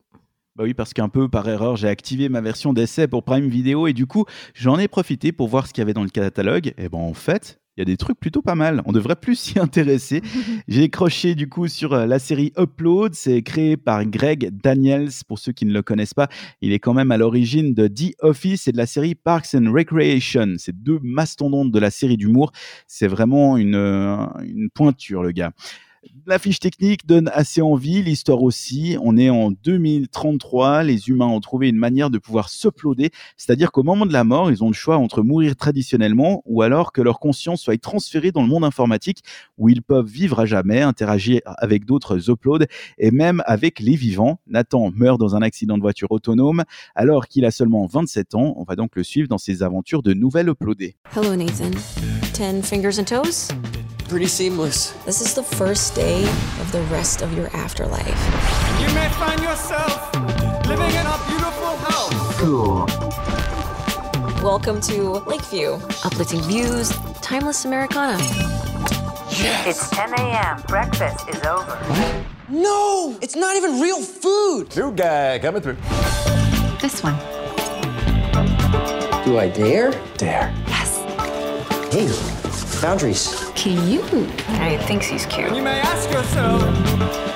Bah 0.55 0.63
oui, 0.63 0.73
parce 0.73 0.93
qu'un 0.93 1.09
peu 1.09 1.29
par 1.29 1.47
erreur, 1.47 1.75
j'ai 1.75 1.89
activé 1.89 2.29
ma 2.29 2.41
version 2.41 2.73
d'essai 2.73 3.07
pour 3.07 3.23
Prime 3.23 3.47
Video 3.49 3.87
et 3.87 3.93
du 3.93 4.07
coup, 4.07 4.25
j'en 4.53 4.79
ai 4.79 4.87
profité 4.87 5.31
pour 5.31 5.47
voir 5.47 5.67
ce 5.67 5.73
qu'il 5.73 5.81
y 5.81 5.83
avait 5.83 5.93
dans 5.93 6.03
le 6.03 6.09
catalogue. 6.09 6.73
Et 6.77 6.89
ben 6.89 6.97
en 6.97 7.13
fait, 7.13 7.60
il 7.77 7.79
y 7.79 7.83
a 7.83 7.85
des 7.85 7.97
trucs 7.97 8.19
plutôt 8.19 8.41
pas 8.41 8.55
mal. 8.55 8.81
On 8.85 8.91
devrait 8.91 9.15
plus 9.15 9.35
s'y 9.35 9.59
intéresser. 9.59 10.21
J'ai 10.67 10.89
croché 10.89 11.35
du 11.35 11.47
coup 11.47 11.67
sur 11.67 11.93
euh, 11.93 12.05
la 12.05 12.19
série 12.19 12.51
Upload. 12.57 13.13
C'est 13.13 13.41
créé 13.41 13.77
par 13.77 14.05
Greg 14.05 14.49
Daniels. 14.61 15.09
Pour 15.27 15.39
ceux 15.39 15.51
qui 15.51 15.65
ne 15.65 15.73
le 15.73 15.81
connaissent 15.81 16.13
pas, 16.13 16.27
il 16.61 16.73
est 16.73 16.79
quand 16.79 16.93
même 16.93 17.11
à 17.11 17.17
l'origine 17.17 17.73
de 17.73 17.87
The 17.87 18.13
Office 18.19 18.67
et 18.67 18.71
de 18.71 18.77
la 18.77 18.85
série 18.85 19.15
Parks 19.15 19.55
and 19.55 19.71
Recreation. 19.71 20.55
C'est 20.57 20.75
deux 20.83 20.99
mastodontes 21.01 21.71
de 21.71 21.79
la 21.79 21.91
série 21.91 22.17
d'humour. 22.17 22.51
C'est 22.87 23.07
vraiment 23.07 23.57
une, 23.57 23.75
euh, 23.75 24.25
une 24.43 24.69
pointure, 24.69 25.23
le 25.23 25.31
gars. 25.31 25.51
La 26.25 26.39
fiche 26.39 26.59
technique 26.59 27.05
donne 27.05 27.29
assez 27.33 27.61
envie, 27.61 28.01
l'histoire 28.01 28.41
aussi. 28.41 28.97
On 29.01 29.17
est 29.17 29.29
en 29.29 29.51
2033, 29.51 30.83
les 30.83 31.09
humains 31.09 31.27
ont 31.27 31.39
trouvé 31.39 31.69
une 31.69 31.77
manière 31.77 32.09
de 32.09 32.17
pouvoir 32.17 32.49
s'uploader, 32.49 33.11
c'est-à-dire 33.37 33.71
qu'au 33.71 33.83
moment 33.83 34.07
de 34.07 34.13
la 34.13 34.23
mort, 34.23 34.49
ils 34.51 34.63
ont 34.63 34.67
le 34.67 34.73
choix 34.73 34.97
entre 34.97 35.21
mourir 35.21 35.55
traditionnellement 35.55 36.41
ou 36.45 36.63
alors 36.63 36.91
que 36.91 37.01
leur 37.01 37.19
conscience 37.19 37.61
soit 37.61 37.79
transférée 37.79 38.31
dans 38.31 38.41
le 38.41 38.47
monde 38.47 38.63
informatique 38.63 39.19
où 39.57 39.69
ils 39.69 39.83
peuvent 39.83 40.07
vivre 40.07 40.39
à 40.39 40.45
jamais, 40.45 40.81
interagir 40.81 41.41
avec 41.45 41.85
d'autres 41.85 42.29
uploads 42.29 42.65
et 42.97 43.11
même 43.11 43.43
avec 43.45 43.79
les 43.79 43.95
vivants. 43.95 44.39
Nathan 44.47 44.91
meurt 44.95 45.19
dans 45.19 45.35
un 45.35 45.41
accident 45.41 45.77
de 45.77 45.81
voiture 45.81 46.11
autonome 46.11 46.63
alors 46.95 47.27
qu'il 47.27 47.45
a 47.45 47.51
seulement 47.51 47.85
27 47.85 48.33
ans. 48.35 48.53
On 48.57 48.63
va 48.63 48.75
donc 48.75 48.95
le 48.95 49.03
suivre 49.03 49.27
dans 49.27 49.37
ses 49.37 49.61
aventures 49.61 50.01
de 50.01 50.13
nouvelles 50.13 50.49
uploadées. 50.49 50.95
Hello, 51.15 51.35
Nathan. 51.35 51.71
Fingers 52.63 53.03
toes? 53.05 53.53
Pretty 54.11 54.27
seamless. 54.27 54.91
This 55.05 55.21
is 55.21 55.33
the 55.35 55.41
first 55.41 55.95
day 55.95 56.23
of 56.59 56.69
the 56.73 56.81
rest 56.91 57.21
of 57.21 57.31
your 57.31 57.47
afterlife. 57.55 58.05
You 58.81 58.93
may 58.93 59.07
find 59.11 59.41
yourself 59.41 60.13
living 60.67 60.91
in 60.91 61.05
a 61.05 61.17
beautiful 61.29 61.77
house. 61.77 62.37
Cool. 62.37 62.85
Welcome 64.43 64.81
to 64.81 65.11
Lakeview. 65.25 65.75
Uplifting 66.03 66.41
views, 66.41 66.89
timeless 67.21 67.63
Americana. 67.63 68.17
Yes. 69.29 69.65
It's 69.65 69.89
10 69.91 70.13
a.m. 70.15 70.61
Breakfast 70.67 71.29
is 71.29 71.41
over. 71.45 72.25
No, 72.49 73.17
it's 73.21 73.37
not 73.37 73.55
even 73.55 73.79
real 73.79 74.01
food. 74.01 74.75
New 74.75 74.91
guy 74.91 75.39
coming 75.39 75.61
through. 75.61 75.77
This 76.81 77.01
one. 77.01 77.15
Do 79.23 79.39
I 79.39 79.49
dare? 79.55 79.91
Dare. 80.17 80.53
Yes. 80.67 80.97
Hey, 81.93 82.50
boundaries. 82.81 83.29
Cute. 83.55 84.01
He 84.59 84.77
thinks 84.87 85.07
he's 85.09 85.25
cute. 85.25 85.53
You 85.55 85.63
may 85.63 85.79
ask 85.81 86.11
yourself, 86.11 86.61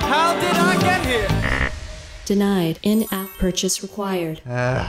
how 0.02 0.34
did 0.40 0.56
I 0.58 0.76
get 0.82 1.06
here? 1.06 1.28
Denied. 2.26 2.80
In-app 2.84 3.28
purchase 3.40 3.82
required. 3.84 4.40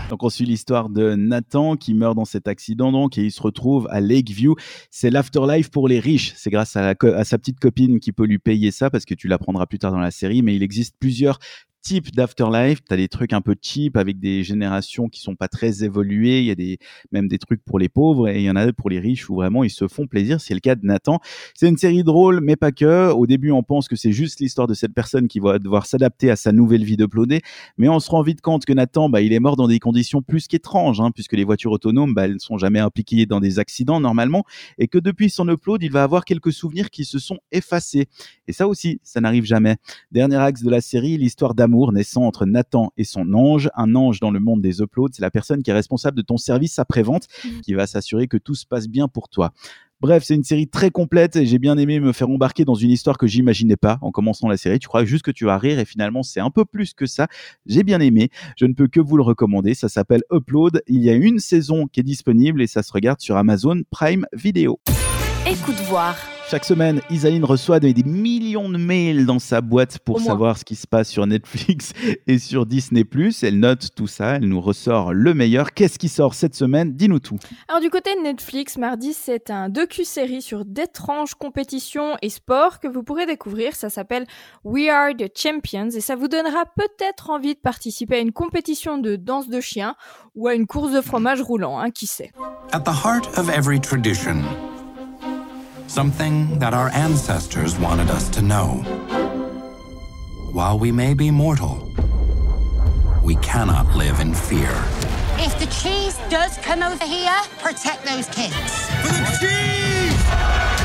Donc 0.08 0.22
on 0.22 0.30
suit 0.30 0.46
l'histoire 0.46 0.88
de 0.88 1.14
Nathan 1.14 1.76
qui 1.76 1.92
meurt 1.92 2.16
dans 2.16 2.24
cet 2.24 2.48
accident 2.48 2.90
donc 2.92 3.18
et 3.18 3.24
il 3.24 3.30
se 3.30 3.42
retrouve 3.42 3.86
à 3.90 4.00
Lakeview. 4.00 4.54
C'est 4.90 5.10
l'afterlife 5.10 5.70
pour 5.70 5.86
les 5.86 6.00
riches. 6.00 6.32
C'est 6.36 6.48
grâce 6.48 6.76
à, 6.76 6.80
la 6.82 6.94
co- 6.94 7.12
à 7.12 7.24
sa 7.24 7.36
petite 7.36 7.60
copine 7.60 8.00
qui 8.00 8.12
peut 8.12 8.24
lui 8.24 8.38
payer 8.38 8.70
ça 8.70 8.88
parce 8.88 9.04
que 9.04 9.12
tu 9.14 9.28
l'apprendras 9.28 9.66
plus 9.66 9.78
tard 9.78 9.92
dans 9.92 9.98
la 9.98 10.10
série. 10.10 10.40
Mais 10.40 10.56
il 10.56 10.62
existe 10.62 10.94
plusieurs 10.98 11.38
types 11.86 12.12
d'afterlife. 12.12 12.80
T'as 12.88 12.96
des 12.96 13.06
trucs 13.06 13.32
un 13.32 13.40
peu 13.40 13.54
cheap 13.62 13.96
avec 13.96 14.18
des 14.18 14.42
générations 14.42 15.08
qui 15.08 15.20
sont 15.20 15.36
pas 15.36 15.46
très 15.46 15.84
évoluées. 15.84 16.40
Il 16.40 16.46
y 16.46 16.50
a 16.50 16.56
des 16.56 16.78
même 17.12 17.28
des 17.28 17.38
trucs 17.38 17.64
pour 17.64 17.78
les 17.78 17.88
pauvres 17.88 18.28
et 18.28 18.40
il 18.40 18.42
y 18.42 18.50
en 18.50 18.56
a 18.56 18.72
pour 18.72 18.90
les 18.90 18.98
riches 18.98 19.30
où 19.30 19.36
vraiment 19.36 19.62
ils 19.62 19.70
se 19.70 19.86
font 19.86 20.08
plaisir. 20.08 20.40
C'est 20.40 20.54
le 20.54 20.58
cas 20.58 20.74
de 20.74 20.84
Nathan. 20.84 21.20
C'est 21.54 21.68
une 21.68 21.76
série 21.76 22.02
drôle, 22.02 22.40
mais 22.40 22.56
pas 22.56 22.72
que. 22.72 23.12
Au 23.12 23.26
début, 23.26 23.52
on 23.52 23.62
pense 23.62 23.86
que 23.86 23.94
c'est 23.94 24.10
juste 24.10 24.40
l'histoire 24.40 24.66
de 24.66 24.74
cette 24.74 24.94
personne 24.94 25.28
qui 25.28 25.38
va 25.38 25.60
devoir 25.60 25.86
s'adapter 25.86 26.28
à 26.28 26.34
sa 26.34 26.50
nouvelle 26.50 26.82
vie 26.82 26.96
d'uploader. 26.96 27.40
Mais 27.78 27.88
on 27.88 28.00
se 28.00 28.10
rend 28.10 28.22
vite 28.22 28.40
compte 28.40 28.64
que 28.64 28.72
Nathan, 28.72 29.08
bah, 29.08 29.20
il 29.20 29.32
est 29.32 29.38
mort 29.38 29.54
dans 29.54 29.68
des 29.68 29.78
conditions 29.78 30.22
plus 30.22 30.48
qu'étranges, 30.48 31.00
hein, 31.00 31.12
puisque 31.14 31.34
les 31.34 31.44
voitures 31.44 31.70
autonomes, 31.70 32.14
bah, 32.14 32.24
elles 32.24 32.34
ne 32.34 32.38
sont 32.38 32.58
jamais 32.58 32.80
impliquées 32.80 33.26
dans 33.26 33.38
des 33.38 33.60
accidents 33.60 34.00
normalement, 34.00 34.44
et 34.78 34.88
que 34.88 34.98
depuis 34.98 35.30
son 35.30 35.48
upload, 35.48 35.84
il 35.84 35.92
va 35.92 36.02
avoir 36.02 36.24
quelques 36.24 36.52
souvenirs 36.52 36.90
qui 36.90 37.04
se 37.04 37.20
sont 37.20 37.38
effacés. 37.52 38.06
Et 38.48 38.52
ça 38.52 38.66
aussi, 38.66 38.98
ça 39.04 39.20
n'arrive 39.20 39.44
jamais. 39.44 39.76
Dernier 40.10 40.36
axe 40.36 40.64
de 40.64 40.70
la 40.70 40.80
série, 40.80 41.16
l'histoire 41.16 41.54
d'amour 41.54 41.75
naissant 41.92 42.22
entre 42.22 42.46
Nathan 42.46 42.92
et 42.96 43.04
son 43.04 43.32
ange. 43.34 43.70
Un 43.74 43.94
ange 43.94 44.20
dans 44.20 44.30
le 44.30 44.40
monde 44.40 44.62
des 44.62 44.80
uploads, 44.80 45.12
c'est 45.12 45.22
la 45.22 45.30
personne 45.30 45.62
qui 45.62 45.70
est 45.70 45.74
responsable 45.74 46.16
de 46.16 46.22
ton 46.22 46.36
service 46.36 46.78
après-vente, 46.78 47.28
qui 47.62 47.74
va 47.74 47.86
s'assurer 47.86 48.28
que 48.28 48.36
tout 48.36 48.54
se 48.54 48.66
passe 48.66 48.88
bien 48.88 49.08
pour 49.08 49.28
toi. 49.28 49.52
Bref, 50.00 50.24
c'est 50.24 50.34
une 50.34 50.44
série 50.44 50.68
très 50.68 50.90
complète 50.90 51.36
et 51.36 51.46
j'ai 51.46 51.58
bien 51.58 51.78
aimé 51.78 52.00
me 52.00 52.12
faire 52.12 52.28
embarquer 52.28 52.66
dans 52.66 52.74
une 52.74 52.90
histoire 52.90 53.16
que 53.16 53.26
j'imaginais 53.26 53.76
pas 53.76 53.98
en 54.02 54.10
commençant 54.10 54.46
la 54.46 54.58
série. 54.58 54.78
Tu 54.78 54.88
crois 54.88 55.06
juste 55.06 55.24
que 55.24 55.30
tu 55.30 55.46
vas 55.46 55.56
rire 55.56 55.78
et 55.78 55.86
finalement 55.86 56.22
c'est 56.22 56.40
un 56.40 56.50
peu 56.50 56.66
plus 56.66 56.92
que 56.92 57.06
ça. 57.06 57.28
J'ai 57.64 57.82
bien 57.82 58.00
aimé. 58.00 58.28
Je 58.58 58.66
ne 58.66 58.74
peux 58.74 58.88
que 58.88 59.00
vous 59.00 59.16
le 59.16 59.22
recommander. 59.22 59.72
Ça 59.72 59.88
s'appelle 59.88 60.22
Upload. 60.30 60.82
Il 60.86 61.02
y 61.02 61.08
a 61.08 61.14
une 61.14 61.38
saison 61.38 61.86
qui 61.86 62.00
est 62.00 62.02
disponible 62.02 62.60
et 62.60 62.66
ça 62.66 62.82
se 62.82 62.92
regarde 62.92 63.20
sur 63.20 63.36
Amazon 63.36 63.82
Prime 63.90 64.26
Video. 64.34 64.80
Écoute 65.46 65.80
voir. 65.88 66.16
Chaque 66.48 66.64
semaine, 66.64 67.00
Isaline 67.10 67.44
reçoit 67.44 67.80
des 67.80 67.92
millions 68.04 68.68
de 68.68 68.78
mails 68.78 69.26
dans 69.26 69.40
sa 69.40 69.60
boîte 69.60 69.98
pour 69.98 70.16
Au 70.16 70.18
moins. 70.20 70.28
savoir 70.28 70.58
ce 70.58 70.64
qui 70.64 70.76
se 70.76 70.86
passe 70.86 71.08
sur 71.08 71.26
Netflix 71.26 71.92
et 72.28 72.38
sur 72.38 72.66
Disney+. 72.66 73.04
Elle 73.42 73.58
note 73.58 73.88
tout 73.96 74.06
ça, 74.06 74.36
elle 74.36 74.44
nous 74.48 74.60
ressort 74.60 75.12
le 75.12 75.34
meilleur. 75.34 75.72
Qu'est-ce 75.72 75.98
qui 75.98 76.08
sort 76.08 76.34
cette 76.34 76.54
semaine? 76.54 76.92
Dis-nous 76.92 77.18
tout. 77.18 77.36
Alors 77.66 77.80
du 77.80 77.90
côté 77.90 78.14
de 78.14 78.20
Netflix, 78.20 78.78
mardi, 78.78 79.12
c'est 79.12 79.50
un 79.50 79.68
docu-série 79.68 80.40
sur 80.40 80.64
d'étranges 80.64 81.34
compétitions 81.34 82.16
et 82.22 82.28
sports 82.30 82.78
que 82.78 82.86
vous 82.86 83.02
pourrez 83.02 83.26
découvrir. 83.26 83.74
Ça 83.74 83.90
s'appelle 83.90 84.24
We 84.62 84.88
Are 84.88 85.14
the 85.18 85.28
Champions 85.36 85.90
et 85.90 86.00
ça 86.00 86.14
vous 86.14 86.28
donnera 86.28 86.64
peut-être 86.76 87.30
envie 87.30 87.54
de 87.54 87.60
participer 87.60 88.18
à 88.18 88.20
une 88.20 88.32
compétition 88.32 88.98
de 88.98 89.16
danse 89.16 89.48
de 89.48 89.60
chien 89.60 89.96
ou 90.36 90.46
à 90.46 90.54
une 90.54 90.68
course 90.68 90.92
de 90.92 91.00
fromage 91.00 91.42
roulant, 91.42 91.80
hein, 91.80 91.90
qui 91.90 92.06
sait? 92.06 92.30
At 92.70 92.80
the 92.82 93.04
heart 93.04 93.26
of 93.36 93.48
every 93.48 93.80
tradition, 93.80 94.36
something 95.86 96.58
that 96.58 96.74
our 96.74 96.88
ancestors 96.90 97.78
wanted 97.78 98.10
us 98.10 98.28
to 98.30 98.42
know. 98.42 98.82
While 100.52 100.78
we 100.78 100.90
may 100.92 101.14
be 101.14 101.30
mortal, 101.30 101.90
we 103.22 103.36
cannot 103.36 103.94
live 103.94 104.20
in 104.20 104.34
fear. 104.34 104.70
If 105.38 105.58
the 105.58 105.66
cheese 105.66 106.16
does 106.30 106.56
come 106.58 106.82
over 106.82 107.04
here, 107.04 107.38
protect 107.58 108.04
those 108.04 108.26
kids. 108.28 108.88
For 109.02 109.08
the 109.08 109.38
cheese! 109.40 110.75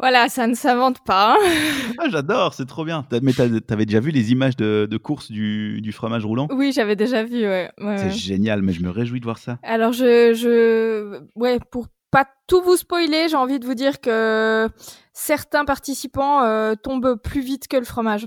Voilà, 0.00 0.28
ça 0.28 0.46
ne 0.46 0.54
s'invente 0.54 1.04
pas. 1.04 1.34
hein. 1.34 1.50
Ah, 1.98 2.08
j'adore, 2.10 2.54
c'est 2.54 2.64
trop 2.66 2.84
bien. 2.84 3.06
Mais 3.22 3.32
t'avais 3.32 3.84
déjà 3.86 4.00
vu 4.00 4.10
les 4.10 4.32
images 4.32 4.56
de, 4.56 4.88
de 4.90 4.96
course 4.96 5.30
du, 5.30 5.80
du 5.82 5.92
fromage 5.92 6.24
roulant? 6.24 6.48
Oui, 6.50 6.72
j'avais 6.72 6.96
déjà 6.96 7.22
vu, 7.22 7.40
ouais. 7.42 7.70
ouais, 7.78 7.98
C'est 7.98 8.04
ouais. 8.06 8.10
génial, 8.10 8.62
mais 8.62 8.72
je 8.72 8.82
me 8.82 8.90
réjouis 8.90 9.20
de 9.20 9.24
voir 9.26 9.38
ça. 9.38 9.58
Alors 9.62 9.92
je, 9.92 10.32
je, 10.34 11.20
ouais, 11.36 11.58
pour 11.70 11.86
pas 12.10 12.26
tout 12.48 12.62
vous 12.62 12.76
spoiler, 12.76 13.28
j'ai 13.28 13.36
envie 13.36 13.60
de 13.60 13.66
vous 13.66 13.74
dire 13.74 14.00
que 14.00 14.68
certains 15.12 15.64
participants 15.64 16.42
euh, 16.42 16.74
tombent 16.82 17.16
plus 17.22 17.40
vite 17.42 17.68
que 17.68 17.76
le 17.76 17.84
fromage. 17.84 18.26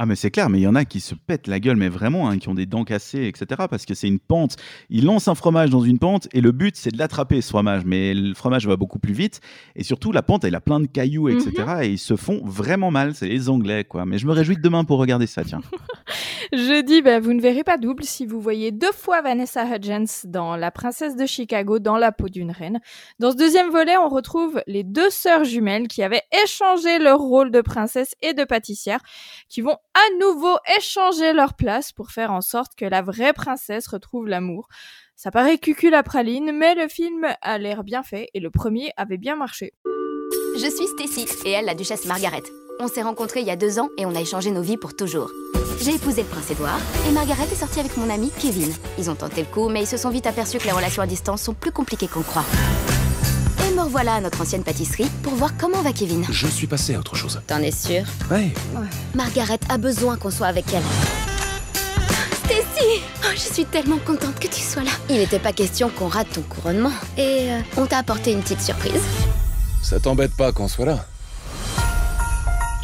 Ah 0.00 0.06
mais 0.06 0.14
c'est 0.14 0.30
clair, 0.30 0.48
mais 0.48 0.60
il 0.60 0.62
y 0.62 0.66
en 0.68 0.76
a 0.76 0.84
qui 0.84 1.00
se 1.00 1.16
pètent 1.16 1.48
la 1.48 1.58
gueule, 1.58 1.76
mais 1.76 1.88
vraiment, 1.88 2.28
hein, 2.28 2.38
qui 2.38 2.48
ont 2.48 2.54
des 2.54 2.66
dents 2.66 2.84
cassées, 2.84 3.26
etc. 3.26 3.64
Parce 3.68 3.84
que 3.84 3.94
c'est 3.94 4.06
une 4.06 4.20
pente. 4.20 4.54
Ils 4.90 5.04
lancent 5.04 5.26
un 5.26 5.34
fromage 5.34 5.70
dans 5.70 5.80
une 5.80 5.98
pente 5.98 6.28
et 6.32 6.40
le 6.40 6.52
but 6.52 6.76
c'est 6.76 6.92
de 6.92 6.98
l'attraper 6.98 7.40
ce 7.40 7.48
fromage. 7.48 7.84
Mais 7.84 8.14
le 8.14 8.32
fromage 8.34 8.66
va 8.68 8.76
beaucoup 8.76 9.00
plus 9.00 9.12
vite 9.12 9.40
et 9.74 9.82
surtout 9.82 10.12
la 10.12 10.22
pente 10.22 10.44
elle 10.44 10.54
a 10.54 10.60
plein 10.60 10.78
de 10.78 10.86
cailloux, 10.86 11.28
etc. 11.28 11.52
Et 11.82 11.88
ils 11.88 11.98
se 11.98 12.14
font 12.14 12.40
vraiment 12.44 12.92
mal. 12.92 13.16
C'est 13.16 13.26
les 13.26 13.48
Anglais 13.48 13.82
quoi. 13.82 14.06
Mais 14.06 14.18
je 14.18 14.26
me 14.28 14.32
réjouis 14.32 14.56
de 14.56 14.62
demain 14.62 14.84
pour 14.84 15.00
regarder 15.00 15.26
ça. 15.26 15.42
Tiens. 15.42 15.62
Jeudi, 16.52 17.02
ben, 17.02 17.20
vous 17.20 17.34
ne 17.34 17.40
verrez 17.40 17.64
pas 17.64 17.76
double 17.76 18.04
si 18.04 18.24
vous 18.24 18.40
voyez 18.40 18.70
deux 18.70 18.92
fois 18.92 19.20
Vanessa 19.20 19.64
Hudgens 19.64 20.24
dans 20.24 20.56
La 20.56 20.70
princesse 20.70 21.16
de 21.16 21.26
Chicago 21.26 21.78
dans 21.78 21.96
la 21.96 22.12
peau 22.12 22.28
d'une 22.28 22.52
reine. 22.52 22.80
Dans 23.18 23.32
ce 23.32 23.36
deuxième 23.36 23.70
volet, 23.70 23.96
on 23.96 24.08
retrouve 24.08 24.62
les 24.66 24.84
deux 24.84 25.10
sœurs 25.10 25.44
jumelles 25.44 25.88
qui 25.88 26.02
avaient 26.02 26.22
échangé 26.44 26.98
leur 26.98 27.18
rôle 27.18 27.50
de 27.50 27.60
princesse 27.60 28.14
et 28.22 28.32
de 28.32 28.44
pâtissière, 28.44 29.00
qui 29.48 29.60
vont 29.60 29.76
à 29.98 30.18
nouveau 30.18 30.56
échanger 30.76 31.32
leur 31.32 31.54
place 31.54 31.92
pour 31.92 32.10
faire 32.10 32.30
en 32.30 32.40
sorte 32.40 32.74
que 32.76 32.84
la 32.84 33.02
vraie 33.02 33.32
princesse 33.32 33.88
retrouve 33.88 34.28
l'amour. 34.28 34.68
Ça 35.16 35.30
paraît 35.32 35.58
cucul 35.58 35.90
la 35.90 36.04
praline, 36.04 36.52
mais 36.52 36.74
le 36.74 36.86
film 36.86 37.26
a 37.42 37.58
l'air 37.58 37.82
bien 37.82 38.04
fait 38.04 38.28
et 38.34 38.40
le 38.40 38.50
premier 38.50 38.92
avait 38.96 39.16
bien 39.16 39.34
marché. 39.34 39.74
Je 40.54 40.66
suis 40.70 40.86
Stacy 40.86 41.26
et 41.44 41.50
elle 41.50 41.64
la 41.64 41.74
duchesse 41.74 42.06
Margaret. 42.06 42.42
On 42.80 42.86
s'est 42.86 43.02
rencontrés 43.02 43.40
il 43.40 43.46
y 43.46 43.50
a 43.50 43.56
deux 43.56 43.80
ans 43.80 43.88
et 43.98 44.06
on 44.06 44.14
a 44.14 44.20
échangé 44.20 44.52
nos 44.52 44.62
vies 44.62 44.76
pour 44.76 44.94
toujours. 44.94 45.32
J'ai 45.80 45.94
épousé 45.96 46.22
le 46.22 46.28
prince 46.28 46.50
Édouard 46.50 46.80
et 47.08 47.12
Margaret 47.12 47.48
est 47.50 47.56
sortie 47.56 47.80
avec 47.80 47.96
mon 47.96 48.08
ami 48.08 48.30
Kevin. 48.38 48.72
Ils 48.98 49.10
ont 49.10 49.16
tenté 49.16 49.40
le 49.40 49.48
coup, 49.48 49.68
mais 49.68 49.82
ils 49.82 49.86
se 49.86 49.96
sont 49.96 50.10
vite 50.10 50.26
aperçus 50.26 50.58
que 50.58 50.64
les 50.64 50.72
relations 50.72 51.02
à 51.02 51.06
distance 51.06 51.42
sont 51.42 51.54
plus 51.54 51.72
compliquées 51.72 52.08
qu'on 52.08 52.22
croit. 52.22 52.44
Revoilà 53.88 54.16
à 54.16 54.20
notre 54.20 54.42
ancienne 54.42 54.64
pâtisserie 54.64 55.08
pour 55.22 55.32
voir 55.32 55.56
comment 55.56 55.80
va 55.80 55.94
Kevin. 55.94 56.22
Je 56.30 56.46
suis 56.46 56.66
passé 56.66 56.94
à 56.94 56.98
autre 56.98 57.16
chose. 57.16 57.40
T'en 57.46 57.62
es 57.62 57.70
sûr? 57.70 58.02
Ouais. 58.30 58.52
Margaret 59.14 59.58
a 59.70 59.78
besoin 59.78 60.18
qu'on 60.18 60.30
soit 60.30 60.48
avec 60.48 60.66
elle. 60.74 60.82
Stacy 62.44 63.00
oh, 63.24 63.28
Je 63.32 63.38
suis 63.54 63.64
tellement 63.64 63.96
contente 63.96 64.38
que 64.38 64.46
tu 64.46 64.60
sois 64.60 64.82
là. 64.82 64.90
Il 65.08 65.16
n'était 65.16 65.38
pas 65.38 65.54
question 65.54 65.88
qu'on 65.88 66.08
rate 66.08 66.28
ton 66.34 66.42
couronnement. 66.42 66.92
Et 67.16 67.50
euh, 67.50 67.60
on 67.78 67.86
t'a 67.86 67.96
apporté 67.96 68.32
une 68.32 68.42
petite 68.42 68.60
surprise. 68.60 69.00
Ça 69.82 69.98
t'embête 69.98 70.36
pas 70.36 70.52
qu'on 70.52 70.68
soit 70.68 70.84
là? 70.84 71.06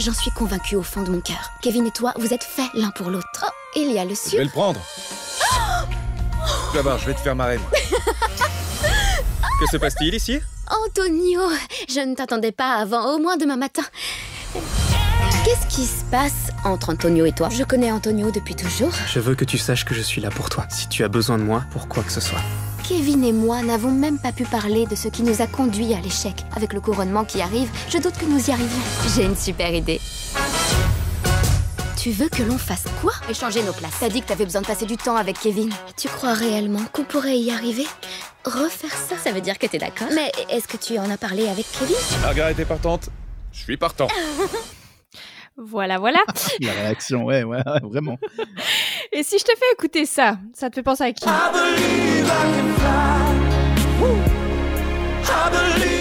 J'en 0.00 0.14
suis 0.14 0.30
convaincue 0.30 0.76
au 0.76 0.82
fond 0.82 1.02
de 1.02 1.10
mon 1.10 1.20
cœur. 1.20 1.50
Kevin 1.60 1.86
et 1.86 1.90
toi, 1.90 2.14
vous 2.18 2.32
êtes 2.32 2.44
faits 2.44 2.70
l'un 2.72 2.92
pour 2.92 3.10
l'autre. 3.10 3.28
Oh, 3.44 3.50
il 3.76 3.92
y 3.92 3.98
a 3.98 4.04
le 4.04 4.14
Je 4.14 4.14
vais 4.14 4.30
sucre. 4.30 4.42
le 4.42 4.48
prendre. 4.48 4.80
Tu 6.70 6.76
vas 6.76 6.82
voir, 6.82 6.96
je 6.96 7.04
vais 7.04 7.14
te 7.14 7.20
faire 7.20 7.36
marraine. 7.36 7.60
que 9.60 9.66
se 9.70 9.76
passe-t-il 9.76 10.14
ici? 10.14 10.40
Antonio, 10.66 11.40
je 11.88 12.00
ne 12.00 12.14
t'attendais 12.14 12.52
pas 12.52 12.74
avant 12.76 13.14
au 13.14 13.18
moins 13.18 13.36
demain 13.36 13.56
matin. 13.56 13.82
Qu'est-ce 15.44 15.66
qui 15.74 15.84
se 15.84 16.04
passe 16.10 16.50
entre 16.64 16.90
Antonio 16.90 17.26
et 17.26 17.32
toi? 17.32 17.50
Je 17.50 17.64
connais 17.64 17.92
Antonio 17.92 18.30
depuis 18.30 18.54
toujours. 18.54 18.92
Je 19.12 19.20
veux 19.20 19.34
que 19.34 19.44
tu 19.44 19.58
saches 19.58 19.84
que 19.84 19.94
je 19.94 20.00
suis 20.00 20.22
là 20.22 20.30
pour 20.30 20.48
toi. 20.48 20.64
Si 20.70 20.88
tu 20.88 21.04
as 21.04 21.08
besoin 21.08 21.36
de 21.36 21.42
moi, 21.42 21.64
pour 21.70 21.86
quoi 21.86 22.02
que 22.02 22.12
ce 22.12 22.20
soit. 22.20 22.40
Kevin 22.88 23.24
et 23.24 23.32
moi 23.32 23.62
n'avons 23.62 23.90
même 23.90 24.18
pas 24.18 24.32
pu 24.32 24.44
parler 24.44 24.86
de 24.86 24.94
ce 24.94 25.08
qui 25.08 25.22
nous 25.22 25.42
a 25.42 25.46
conduit 25.46 25.92
à 25.92 26.00
l'échec. 26.00 26.34
Avec 26.56 26.72
le 26.72 26.80
couronnement 26.80 27.24
qui 27.24 27.42
arrive, 27.42 27.68
je 27.90 27.98
doute 27.98 28.16
que 28.16 28.24
nous 28.24 28.48
y 28.48 28.50
arrivions. 28.50 28.82
J'ai 29.14 29.24
une 29.24 29.36
super 29.36 29.72
idée. 29.74 30.00
Tu 32.04 32.10
veux 32.10 32.28
que 32.28 32.42
l'on 32.42 32.58
fasse 32.58 32.84
quoi? 33.00 33.12
Échanger 33.30 33.62
nos 33.62 33.72
places. 33.72 33.96
T'as 33.98 34.10
dit 34.10 34.20
que 34.20 34.26
t'avais 34.26 34.44
besoin 34.44 34.60
de 34.60 34.66
passer 34.66 34.84
du 34.84 34.98
temps 34.98 35.16
avec 35.16 35.40
Kevin. 35.40 35.70
Tu 35.96 36.06
crois 36.06 36.34
réellement 36.34 36.82
qu'on 36.92 37.02
pourrait 37.02 37.38
y 37.38 37.50
arriver? 37.50 37.86
Refaire 38.44 38.92
ça? 38.92 39.16
Ça 39.16 39.32
veut 39.32 39.40
dire 39.40 39.58
que 39.58 39.66
t'es 39.66 39.78
d'accord 39.78 40.08
Mais 40.14 40.30
est-ce 40.50 40.68
que 40.68 40.76
tu 40.76 40.98
en 40.98 41.08
as 41.08 41.16
parlé 41.16 41.48
avec 41.48 41.64
Kevin? 41.72 41.96
Margaret 42.20 42.54
est 42.58 42.66
partante. 42.66 43.08
Je 43.52 43.60
suis 43.60 43.78
partant. 43.78 44.08
Voilà, 45.56 45.98
voilà. 45.98 46.18
La 46.60 46.72
réaction, 46.72 47.24
ouais, 47.24 47.44
ouais, 47.44 47.62
vraiment. 47.84 48.18
Et 49.12 49.22
si 49.22 49.38
je 49.38 49.44
te 49.44 49.52
fais 49.52 49.72
écouter 49.72 50.04
ça, 50.04 50.36
ça 50.52 50.68
te 50.68 50.74
fait 50.74 50.82
penser 50.82 51.04
à 51.04 51.12
qui? 51.12 51.24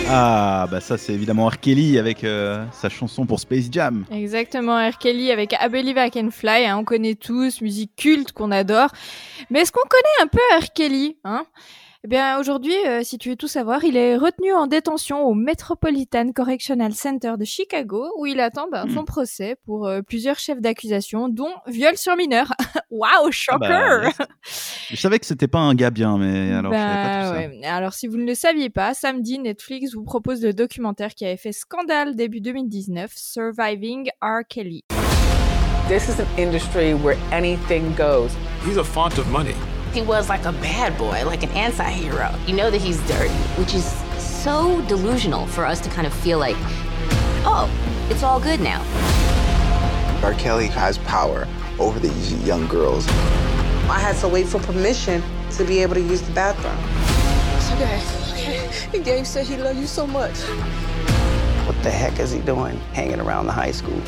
Ah 0.10 0.68
bah 0.70 0.80
ça 0.80 0.98
c'est 0.98 1.14
évidemment 1.14 1.48
R. 1.48 1.60
Kelly 1.60 1.98
avec 1.98 2.24
euh, 2.24 2.66
sa 2.72 2.90
chanson 2.90 3.26
pour 3.26 3.40
Space 3.40 3.66
Jam. 3.72 4.06
Exactement, 4.12 4.76
R. 4.78 4.98
Kelly 5.00 5.32
avec 5.32 5.54
I 5.54 5.70
Believe 5.70 5.98
I 5.98 6.12
Can 6.12 6.30
Fly, 6.30 6.66
hein, 6.66 6.78
on 6.78 6.84
connaît 6.84 7.16
tous, 7.16 7.62
musique 7.62 7.96
culte 7.96 8.32
qu'on 8.32 8.52
adore. 8.52 8.90
Mais 9.50 9.62
est-ce 9.62 9.72
qu'on 9.72 9.88
connaît 9.90 10.24
un 10.24 10.28
peu 10.28 10.40
R. 10.60 10.72
Kelly 10.74 11.18
hein? 11.24 11.46
Eh 12.06 12.10
bien 12.10 12.38
aujourd'hui, 12.38 12.74
euh, 12.86 13.00
si 13.02 13.18
tu 13.18 13.30
veux 13.30 13.38
tout 13.38 13.48
savoir, 13.48 13.86
il 13.86 13.96
est 13.96 14.18
retenu 14.18 14.52
en 14.52 14.68
détention 14.68 15.22
au 15.24 15.34
Metropolitan 15.34 16.34
Correctional 16.34 16.92
Center 16.92 17.36
de 17.40 17.46
Chicago, 17.46 18.12
où 18.18 18.26
il 18.26 18.42
attend 18.42 18.68
ben, 18.70 18.90
son 18.94 19.06
procès 19.06 19.56
pour 19.66 19.88
euh, 19.88 20.02
plusieurs 20.02 20.38
chefs 20.38 20.60
d'accusation, 20.60 21.30
dont 21.30 21.54
viol 21.66 21.96
sur 21.96 22.18
mineur. 22.18 22.52
Waouh, 22.92 23.32
shocker 23.32 23.58
bah, 23.70 24.02
ouais. 24.02 24.26
Je 24.90 24.98
savais 24.98 25.18
que 25.18 25.26
c'était 25.26 25.48
pas 25.48 25.60
un 25.60 25.76
gars 25.76 25.92
bien, 25.92 26.18
mais 26.18 26.52
alors 26.52 26.74
je 26.74 26.78
savais 26.78 26.94
pas 26.94 27.04
Bah, 27.04 27.22
tout 27.22 27.36
ça. 27.36 27.48
ouais. 27.48 27.66
Alors, 27.66 27.94
si 27.94 28.08
vous 28.08 28.18
ne 28.18 28.26
le 28.26 28.36
saviez 28.36 28.70
pas, 28.70 28.94
samedi, 28.94 29.40
Netflix 29.40 29.94
vous 29.94 30.04
propose 30.04 30.44
le 30.44 30.52
documentaire 30.52 31.16
qui 31.16 31.26
avait 31.26 31.38
fait 31.38 31.54
scandale 31.54 32.18
début 32.18 32.42
2019, 32.42 33.14
Surviving 33.16 34.10
R. 34.22 34.42
Kelly. 34.50 34.84
This 35.88 36.10
is 36.10 36.20
an 36.20 36.28
industry 36.38 36.94
where 36.96 37.18
anything 37.32 37.96
goes. 37.96 38.32
He's 38.66 38.78
a 38.78 38.84
font 38.84 39.18
of 39.18 39.30
money. 39.32 39.56
He 39.94 40.02
was 40.02 40.28
like 40.28 40.46
a 40.46 40.52
bad 40.54 40.98
boy, 40.98 41.24
like 41.24 41.44
an 41.44 41.52
anti 41.52 41.88
hero. 41.92 42.34
You 42.48 42.56
know 42.56 42.72
that 42.72 42.82
he's 42.82 43.00
dirty. 43.08 43.30
Which 43.60 43.76
is 43.76 43.86
so 44.18 44.82
delusional 44.88 45.46
for 45.46 45.68
us 45.68 45.80
to 45.82 45.90
kind 45.92 46.08
of 46.08 46.14
feel 46.16 46.40
like, 46.40 46.56
oh, 47.46 47.70
it's 48.10 48.24
all 48.24 48.40
good 48.40 48.60
now. 48.60 48.82
R. 50.24 50.34
Kelly 50.34 50.66
has 50.66 50.98
power 51.00 51.48
over 51.78 52.00
these 52.00 52.34
young 52.44 52.68
girls. 52.68 53.08
I 53.88 54.00
had 54.00 54.16
to 54.22 54.28
wait 54.28 54.48
for 54.48 54.60
permission 54.62 55.22
to 55.52 55.64
be 55.64 55.84
able 55.84 55.94
to 55.94 56.02
use 56.02 56.24
the 56.24 56.34
bathroom. 56.34 56.76
It's 57.56 57.72
okay. 57.74 58.90
okay. 58.90 59.04
Gabe 59.04 59.26
said 59.26 59.46
he 59.46 59.58
loved 59.58 59.80
you 59.80 59.86
so 59.86 60.08
much. 60.08 60.40
What 61.68 61.82
the 61.84 61.92
heck 61.92 62.20
is 62.20 62.32
he 62.32 62.40
doing 62.40 62.78
hanging 62.94 63.20
around 63.20 63.46
the 63.46 63.52
high 63.52 63.72
school? 63.72 64.02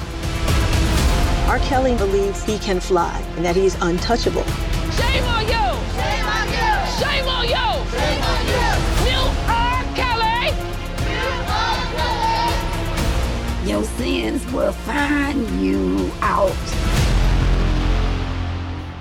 R. 1.48 1.60
Kelly 1.60 1.96
believes 1.96 2.44
he 2.44 2.58
can 2.58 2.80
fly 2.80 3.24
and 3.36 3.46
that 3.46 3.56
he's 3.56 3.76
untouchable. 3.84 4.46
Shame 4.98 5.26
on 5.36 5.42
you! 5.54 5.66
Shame 5.98 6.28
on 6.38 6.48
you! 6.58 6.74
Shame 7.00 7.28
on 7.28 7.44
you! 7.44 7.68
Shame 7.94 8.24
on 8.32 8.42
you! 8.54 8.70
You 9.10 9.22
are 9.50 9.84
Kelly! 9.96 10.54
Your 13.70 13.84
sins 13.98 14.42
will 14.54 14.74
find 14.86 15.44
you 15.62 16.10
out. 16.22 16.52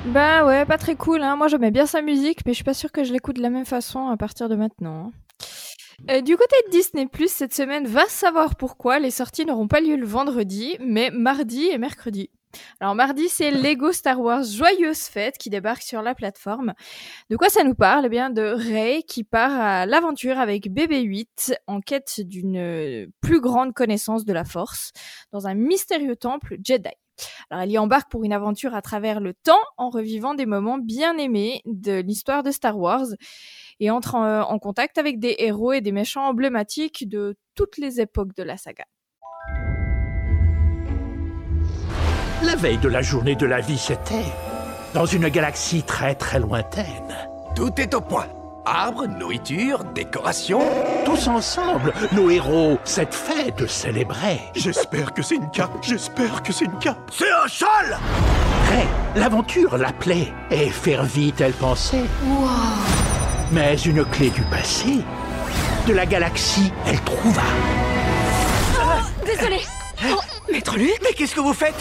Bah 0.07 0.45
ouais, 0.47 0.65
pas 0.67 0.79
très 0.79 0.97
cool. 0.97 1.23
Hein. 1.23 1.37
Moi, 1.37 1.49
j'aimais 1.49 1.71
bien 1.71 1.87
sa 1.87 2.03
musique, 2.03 2.41
mais 2.47 2.53
je 2.53 2.57
suis 2.57 2.65
pas 2.65 2.75
sûre 2.75 2.93
que 2.93 3.05
je 3.05 3.13
l'écoute 3.13 3.37
de 3.37 3.43
la 3.43 3.51
même 3.51 3.65
façon 3.65 4.09
à 4.09 4.17
partir 4.17 4.49
de 4.49 4.55
maintenant. 4.55 5.07
hein. 5.07 5.13
Euh, 6.11 6.21
du 6.21 6.37
côté 6.37 6.57
de 6.67 6.71
Disney+, 6.73 7.09
cette 7.29 7.55
semaine, 7.55 7.87
va 7.87 8.05
savoir 8.09 8.57
pourquoi 8.57 8.99
les 8.99 9.11
sorties 9.11 9.47
n'auront 9.47 9.69
pas 9.69 9.81
lieu 9.81 9.97
le 9.97 10.05
vendredi, 10.07 10.77
mais 10.81 11.11
mardi 11.11 11.67
et 11.69 11.79
mercredi. 11.79 12.31
Alors 12.81 12.95
mardi, 12.95 13.29
c'est 13.29 13.51
Lego 13.51 13.93
Star 13.93 14.21
Wars 14.21 14.45
Joyeuse 14.45 15.05
Fête 15.05 15.39
qui 15.39 15.51
débarque 15.51 15.83
sur 15.83 16.03
la 16.03 16.15
plateforme. 16.15 16.75
De 17.31 17.37
quoi 17.37 17.49
ça 17.49 17.65
nous 17.65 17.75
parle? 17.75 18.07
Eh 18.07 18.09
bien 18.09 18.31
de 18.31 18.43
Rey 18.43 19.03
qui 19.07 19.25
part 19.25 19.53
à 19.53 19.87
l'aventure 19.87 20.39
avec 20.39 20.69
BB-8 20.69 21.57
en 21.67 21.81
quête 21.81 22.21
d'une 22.21 22.57
euh, 22.57 23.07
plus 23.21 23.41
grande 23.41 23.73
connaissance 23.75 24.25
de 24.25 24.33
la 24.33 24.45
Force 24.45 24.93
dans 25.33 25.47
un 25.47 25.55
mystérieux 25.55 26.17
temple 26.17 26.57
Jedi. 26.65 26.91
Alors 27.51 27.63
elle 27.63 27.71
y 27.71 27.79
embarque 27.79 28.11
pour 28.11 28.25
une 28.25 28.33
aventure 28.33 28.75
à 28.75 28.83
travers 28.83 29.21
le 29.21 29.35
temps 29.35 29.63
en 29.77 29.89
revivant 29.89 30.35
des 30.35 30.47
moments 30.47 30.79
bien 30.79 31.17
aimés 31.19 31.63
de 31.65 32.01
l'histoire 32.01 32.43
de 32.43 32.51
Star 32.51 32.79
Wars 32.79 33.07
et 33.81 33.91
entre 33.91 34.17
en, 34.17 34.43
en 34.43 34.59
contact 34.59 34.99
avec 34.99 35.19
des 35.19 35.37
héros 35.39 35.73
et 35.73 35.81
des 35.81 35.93
méchants 35.93 36.27
emblématiques 36.27 37.09
de 37.09 37.37
toutes 37.55 37.79
les 37.79 38.01
époques 38.01 38.35
de 38.35 38.43
la 38.43 38.57
saga. 38.57 38.85
La 42.45 42.57
veille 42.57 42.79
de 42.79 42.89
la 42.89 43.01
journée 43.01 43.37
de 43.37 43.47
la 43.47 43.61
vie, 43.61 43.79
c'était 43.79 44.33
dans 44.93 45.07
une 45.07 45.29
galaxie 45.29 45.83
très 45.83 46.15
très 46.15 46.39
lointaine. 46.39 47.17
Tout 47.55 47.73
est 47.79 47.95
au 47.95 48.01
point. 48.01 48.27
Arbres, 48.67 49.07
nourriture, 49.07 49.83
décoration. 49.95 50.61
Tous 51.05 51.27
ensemble, 51.27 51.93
nos 52.13 52.31
héros, 52.31 52.79
cette 52.85 53.15
fête 53.15 53.67
célébraient. 53.69 54.41
J'espère 54.55 55.15
que 55.15 55.23
c'est 55.23 55.37
une 55.37 55.51
cape. 55.51 55.73
J'espère 55.83 56.43
que 56.43 56.53
c'est 56.53 56.67
une 56.67 56.79
cape. 56.79 57.11
C'est 57.13 57.31
un 57.31 57.47
châle 57.47 57.99
Rey, 58.71 58.87
l'aventure 59.17 59.77
l'appelait, 59.79 60.33
et 60.51 60.69
faire 60.71 61.05
vite, 61.05 61.41
elle 61.41 61.53
pensait. 61.53 62.05
Mais 63.53 63.75
une 63.77 64.05
clé 64.05 64.31
du 64.31 64.43
passé, 64.43 64.99
de 65.87 65.93
la 65.93 66.05
galaxie, 66.05 66.73
elle 66.87 67.01
trouva. 67.01 67.43
Désolé 69.25 69.61
Maître 70.53 70.77
Luc? 70.77 71.01
Mais 71.03 71.15
qu'est-ce 71.15 71.35
que 71.35 71.41
vous 71.41 71.55
faites? 71.55 71.75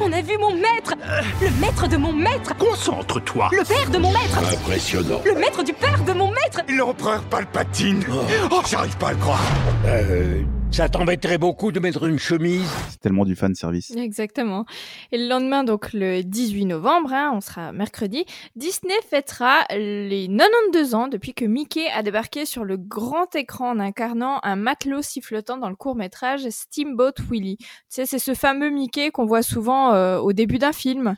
On 0.00 0.12
a 0.12 0.20
vu 0.22 0.38
mon 0.38 0.54
maître 0.54 0.94
Le 1.40 1.50
maître 1.60 1.88
de 1.88 1.96
mon 1.96 2.12
maître 2.12 2.56
Concentre-toi. 2.56 3.48
Le 3.52 3.64
père 3.64 3.90
de 3.90 3.98
mon 3.98 4.10
maître 4.10 4.38
Impressionnant. 4.52 5.20
Le 5.24 5.34
maître 5.34 5.62
du 5.62 5.72
père 5.72 6.02
de 6.04 6.12
mon 6.12 6.28
maître 6.30 6.60
L'empereur 6.68 7.22
Palpatine 7.24 8.04
Oh, 8.50 8.60
j'arrive 8.68 8.96
pas 8.96 9.08
à 9.08 9.12
le 9.12 9.18
croire. 9.18 9.40
Euh, 9.86 10.42
Ça 10.70 10.88
t'embêterait 10.88 11.38
beaucoup 11.38 11.72
de 11.72 11.80
mettre 11.80 12.04
une 12.04 12.18
chemise? 12.18 12.70
C'est 12.90 13.00
tellement 13.00 13.24
du 13.24 13.34
fan 13.34 13.54
service. 13.54 13.90
Exactement. 13.96 14.64
Et 15.10 15.18
le 15.18 15.28
lendemain, 15.28 15.64
donc 15.64 15.92
le 15.92 16.22
18 16.22 16.66
novembre, 16.66 17.12
hein, 17.12 17.32
on 17.34 17.40
sera 17.40 17.72
mercredi, 17.72 18.24
Disney 18.54 18.94
fêtera 19.08 19.64
les 19.70 20.28
92 20.28 20.94
ans 20.94 21.08
depuis 21.08 21.34
que 21.34 21.44
Mickey 21.44 21.88
a 21.90 22.02
débarqué 22.02 22.44
sur 22.44 22.64
le 22.64 22.76
grand 22.76 23.34
écran 23.34 23.70
en 23.70 23.80
incarnant 23.80 24.38
un 24.44 24.56
matelot 24.56 25.02
sifflotant 25.02 25.56
dans 25.56 25.68
le 25.68 25.76
court-métrage 25.76 26.48
Steamboat 26.48 27.14
Willie. 27.28 27.56
Tu 27.58 27.66
sais, 27.88 28.06
c'est 28.06 28.18
ce 28.18 28.34
fameux 28.34 28.70
Mickey 28.70 29.10
qu'on 29.10 29.26
voit 29.26 29.42
souvent 29.42 29.92
euh, 29.94 30.18
au 30.18 30.32
début 30.32 30.58
d'un 30.58 30.72
film. 30.72 31.16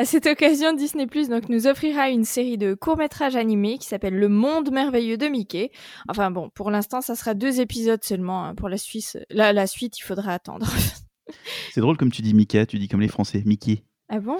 À 0.00 0.04
cette 0.06 0.26
occasion, 0.26 0.72
Disney 0.72 1.06
Plus 1.06 1.28
donc 1.28 1.48
nous 1.50 1.66
offrira 1.66 2.08
une 2.08 2.24
série 2.24 2.56
de 2.56 2.72
courts-métrages 2.72 3.36
animés 3.36 3.76
qui 3.76 3.86
s'appelle 3.86 4.14
Le 4.14 4.28
Monde 4.30 4.70
merveilleux 4.70 5.18
de 5.18 5.26
Mickey. 5.26 5.70
Enfin 6.08 6.30
bon, 6.30 6.48
pour 6.48 6.70
l'instant, 6.70 7.02
ça 7.02 7.14
sera 7.14 7.34
deux 7.34 7.60
épisodes 7.60 8.02
seulement. 8.02 8.44
hein. 8.46 8.54
Pour 8.54 8.70
la, 8.70 8.78
Suisse, 8.78 9.18
la, 9.28 9.52
la 9.52 9.66
suite, 9.66 9.98
il 9.98 10.02
faudra 10.02 10.32
attendre. 10.32 10.66
C'est 11.74 11.80
drôle 11.82 11.98
comme 11.98 12.10
tu 12.10 12.22
dis 12.22 12.32
Mickey, 12.32 12.64
tu 12.64 12.78
dis 12.78 12.88
comme 12.88 13.02
les 13.02 13.08
Français, 13.08 13.42
Mickey. 13.44 13.84
ah 14.08 14.20
bon? 14.20 14.38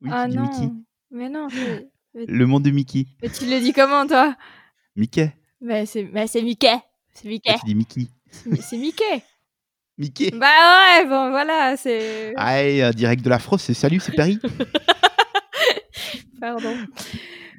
Oui, 0.00 0.08
Ah 0.10 0.26
non, 0.26 0.42
Mickey. 0.44 0.72
mais 1.10 1.28
non. 1.28 1.48
Mais, 1.52 1.88
mais- 2.14 2.24
Le 2.26 2.46
monde 2.46 2.62
de 2.62 2.70
Mickey. 2.70 3.06
mais 3.22 3.28
tu 3.28 3.44
le 3.44 3.60
dis 3.60 3.72
comment 3.74 4.06
toi? 4.06 4.36
Mickey. 4.96 5.34
Bah 5.60 5.84
c'est 5.84 6.04
bah, 6.04 6.26
c'est 6.26 6.40
Mickey. 6.42 6.76
C'est 7.12 7.28
Mickey. 7.28 7.54
Tu 7.60 7.66
dis 7.66 7.74
Mickey. 7.74 8.06
C'est 8.62 8.78
Mickey. 8.78 9.22
Mickey. 9.98 10.30
Bah 10.32 10.46
ouais, 10.46 11.06
bon 11.06 11.30
voilà, 11.30 11.76
c'est. 11.76 12.32
Ah, 12.36 12.92
direct 12.92 13.24
de 13.24 13.30
la 13.30 13.38
France, 13.38 13.64
c'est 13.64 13.74
salut, 13.74 14.00
c'est 14.00 14.12
Paris. 14.12 14.38
Pardon. 16.40 16.76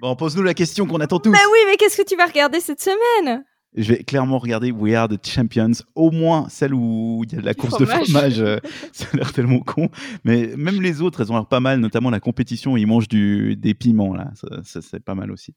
bon, 0.02 0.16
pose-nous 0.16 0.44
la 0.44 0.54
question 0.54 0.86
qu'on 0.86 1.02
attend 1.02 1.20
tous. 1.20 1.32
Bah 1.32 1.40
oui, 1.52 1.60
mais 1.68 1.76
qu'est-ce 1.76 1.98
que 1.98 2.08
tu 2.08 2.16
vas 2.16 2.26
regarder 2.26 2.62
cette 2.62 2.82
semaine? 2.82 3.44
Je 3.76 3.94
vais 3.94 4.04
clairement 4.04 4.40
regarder 4.40 4.72
We 4.72 4.96
Are 4.96 5.08
the 5.08 5.24
Champions, 5.24 5.72
au 5.94 6.10
moins 6.10 6.50
celle 6.50 6.74
où 6.74 7.24
il 7.24 7.34
y 7.34 7.38
a 7.38 7.42
de 7.42 7.46
la 7.46 7.54
course 7.54 7.78
de 7.78 7.86
fromage. 7.86 8.40
euh, 8.40 8.58
ça 8.92 9.06
a 9.14 9.18
l'air 9.18 9.32
tellement 9.32 9.60
con. 9.60 9.90
Mais 10.24 10.54
même 10.58 10.82
les 10.82 11.02
autres, 11.02 11.22
elles 11.22 11.32
ont 11.32 11.36
l'air 11.36 11.46
pas 11.46 11.60
mal, 11.60 11.80
notamment 11.80 12.10
la 12.10 12.20
compétition 12.20 12.74
où 12.74 12.78
ils 12.78 12.88
mangent 12.88 13.08
du, 13.08 13.56
des 13.56 13.76
piments, 13.76 14.14
là. 14.16 14.32
Ça, 14.34 14.48
ça, 14.64 14.82
c'est 14.82 15.04
pas 15.04 15.14
mal 15.14 15.32
aussi. 15.32 15.54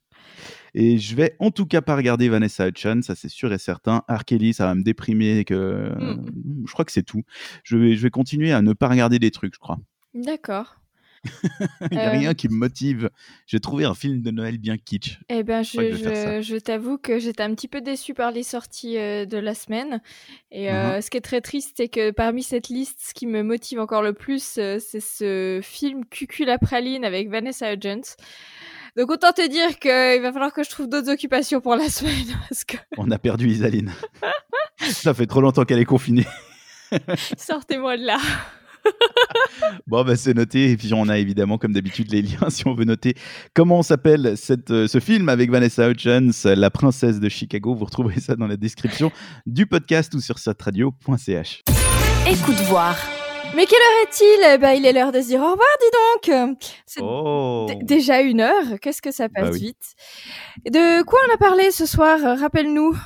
Et 0.75 0.99
je 0.99 1.17
vais 1.17 1.37
en 1.39 1.51
tout 1.51 1.65
cas 1.67 1.81
pas 1.81 1.97
regarder 1.97 2.29
Vanessa 2.29 2.69
Hudgens, 2.69 3.03
ça 3.03 3.15
c'est 3.15 3.29
sûr 3.29 3.53
et 3.53 3.59
certain. 3.59 4.03
R. 4.09 4.25
Kelly, 4.25 4.53
ça 4.53 4.67
va 4.67 4.75
me 4.75 4.83
déprimer. 4.83 5.45
Que... 5.45 5.93
Mm. 5.99 6.65
Je 6.67 6.73
crois 6.73 6.85
que 6.85 6.93
c'est 6.93 7.03
tout. 7.03 7.23
Je 7.65 7.77
vais, 7.79 7.97
je 7.97 8.03
vais 8.03 8.11
continuer 8.11 8.53
à 8.53 8.61
ne 8.61 8.75
pas 8.75 8.89
regarder 8.89 9.19
des 9.19 9.31
trucs, 9.31 9.55
je 9.55 9.61
crois. 9.61 9.79
D'accord. 10.15 10.82
Il 11.91 11.97
n'y 11.97 11.99
a 11.99 12.09
Euh. 12.09 12.11
rien 12.13 12.35
qui 12.35 12.49
me 12.49 12.55
motive. 12.55 13.11
J'ai 13.47 13.61
trouvé 13.61 13.85
un 13.85 13.95
film 13.95 14.23
de 14.23 14.31
Noël 14.31 14.59
bien 14.59 14.77
kitsch. 14.77 15.19
Eh 15.29 15.43
ben, 15.43 15.63
Je 15.63 16.59
t'avoue 16.59 16.99
que 16.99 17.19
j'étais 17.19 17.43
un 17.43 17.55
petit 17.55 17.69
peu 17.69 17.81
déçue 17.81 18.15
par 18.15 18.31
les 18.33 18.43
sorties 18.43 18.99
euh, 18.99 19.25
de 19.25 19.39
la 19.39 19.55
semaine. 19.55 20.01
Et 20.51 20.71
euh, 20.71 21.01
ce 21.01 21.11
qui 21.11 21.17
est 21.17 21.21
très 21.23 21.41
triste, 21.41 21.75
c'est 21.77 21.89
que 21.89 22.11
parmi 22.11 22.43
cette 22.43 22.69
liste, 22.69 22.99
ce 23.01 23.15
qui 23.15 23.27
me 23.27 23.43
motive 23.43 23.79
encore 23.81 24.03
le 24.03 24.13
plus, 24.13 24.43
c'est 24.43 24.79
ce 25.01 25.61
film 25.63 26.05
Cucul 26.07 26.47
la 26.47 26.59
praline 26.59 27.05
avec 27.05 27.29
Vanessa 27.31 27.73
Hudgens. 27.73 28.17
Donc 28.97 29.11
autant 29.11 29.33
te 29.33 29.49
dire 29.49 29.79
qu'il 29.79 30.21
va 30.23 30.33
falloir 30.33 30.53
que 30.53 30.63
je 30.63 30.69
trouve 30.71 30.89
d'autres 30.89 31.11
occupations 31.11 31.61
pour 31.61 31.77
la 31.77 31.89
semaine. 31.89 32.37
Parce 32.49 32.65
que 32.65 32.77
On 32.99 33.11
a 33.11 33.19
perdu 33.19 33.49
Isaline. 33.49 33.93
ça 34.81 35.15
fait 35.15 35.27
trop 35.27 35.41
longtemps 35.41 35.65
qu'elle 35.65 35.79
est 35.79 35.85
confinée. 35.85 36.27
sortez-moi 37.39 37.97
de 37.97 38.05
là. 38.05 38.19
Bon, 39.87 40.05
bah, 40.05 40.17
c'est 40.17 40.35
noté. 40.35 40.71
Et 40.71 40.77
puis, 40.77 40.93
on 40.95 41.09
a 41.09 41.19
évidemment, 41.19 41.59
comme 41.59 41.73
d'habitude, 41.73 42.11
les 42.11 42.23
liens 42.23 42.51
si 42.51 42.67
on 42.67 42.75
veut 42.75 42.85
noter 42.85 43.15
comment 43.55 43.83
s'appelle 43.83 44.35
euh, 44.71 44.87
ce 44.89 45.01
film 45.01 45.29
avec 45.29 45.51
Vanessa 45.51 45.89
Hudgens, 45.89 46.45
La 46.45 46.71
princesse 46.71 47.21
de 47.21 47.29
Chicago. 47.29 47.75
Vous 47.75 47.85
retrouverez 47.85 48.21
ça 48.21 48.37
dans 48.37 48.47
la 48.47 48.57
description 48.57 49.11
du 49.47 49.67
podcast 49.67 50.15
ou 50.15 50.21
sur 50.21 50.39
satradio.ch. 50.39 51.63
Écoute 52.31 52.57
voir. 52.67 52.97
Mais 53.55 53.67
quelle 53.67 53.79
heure 53.81 54.09
est-il? 54.09 54.61
Ben, 54.61 54.73
il 54.73 54.87
est 54.87 54.93
l'heure 54.93 55.13
de 55.13 55.21
se 55.21 55.27
dire 55.27 55.41
au 55.41 55.51
revoir, 55.51 55.69
dis 55.81 56.31
donc. 56.31 56.57
C'est 56.87 57.01
Oh 57.03 57.67
déjà 57.83 58.21
une 58.23 58.41
heure. 58.41 58.79
Qu'est-ce 58.81 59.03
que 59.03 59.13
ça 59.13 59.29
passe 59.29 59.45
Bah 59.45 59.51
oui. 59.53 59.61
vite? 59.61 59.95
De 60.73 61.03
quoi 61.03 61.19
on 61.29 61.35
a 61.35 61.37
parlé 61.37 61.71
ce 61.71 61.85
soir? 61.85 62.19
Rappelle-nous. 62.39 62.97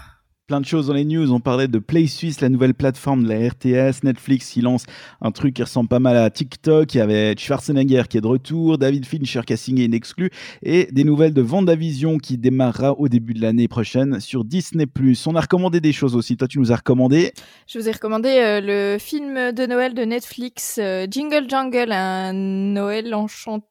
Plein 0.47 0.61
de 0.61 0.65
choses 0.65 0.87
dans 0.87 0.95
les 0.95 1.05
news. 1.05 1.33
On 1.33 1.41
parlait 1.41 1.67
de 1.67 1.81
Play 1.81 2.07
Suisse, 2.07 2.41
la 2.41 2.49
nouvelle 2.49 2.73
plateforme 2.73 3.25
de 3.25 3.29
la 3.29 3.49
RTS. 3.49 4.05
Netflix 4.05 4.49
qui 4.53 4.61
lance 4.61 4.85
un 5.21 5.33
truc 5.33 5.55
qui 5.55 5.63
ressemble 5.65 5.89
pas 5.89 5.99
mal 5.99 6.17
à 6.17 6.31
TikTok. 6.31 6.95
Il 6.95 6.99
y 6.99 7.01
avait 7.01 7.35
Schwarzenegger 7.37 8.05
qui 8.09 8.19
est 8.19 8.21
de 8.21 8.29
retour, 8.29 8.79
David 8.79 9.07
Fincher 9.07 9.41
qui 9.45 9.55
a 9.55 9.57
signé 9.57 9.87
une 9.87 9.95
exclue 9.95 10.31
et 10.63 10.87
des 10.93 11.03
nouvelles 11.03 11.35
de 11.35 11.43
Vendavision 11.43 12.19
qui 12.19 12.39
démarrera 12.39 12.93
au 12.93 13.09
début 13.09 13.35
de 13.35 13.41
l'année 13.43 13.67
prochaine 13.67 14.21
sur 14.21 14.45
Disney+. 14.45 14.87
On 15.27 15.35
a 15.35 15.41
recommandé 15.41 15.81
des 15.81 15.93
choses 15.93 16.15
aussi. 16.15 16.37
Toi, 16.37 16.47
tu 16.47 16.61
nous 16.61 16.71
as 16.71 16.77
recommandé 16.77 17.33
Je 17.67 17.81
vous 17.81 17.89
ai 17.89 17.93
recommandé 17.93 18.29
euh, 18.29 18.61
le 18.63 18.99
film 19.01 19.51
de 19.51 19.67
Noël 19.67 19.95
de 19.95 20.05
Netflix, 20.05 20.79
euh, 20.81 21.09
Jingle 21.11 21.51
Jungle, 21.51 21.91
un 21.91 22.33
Noël 22.33 23.13
enchanté 23.17 23.67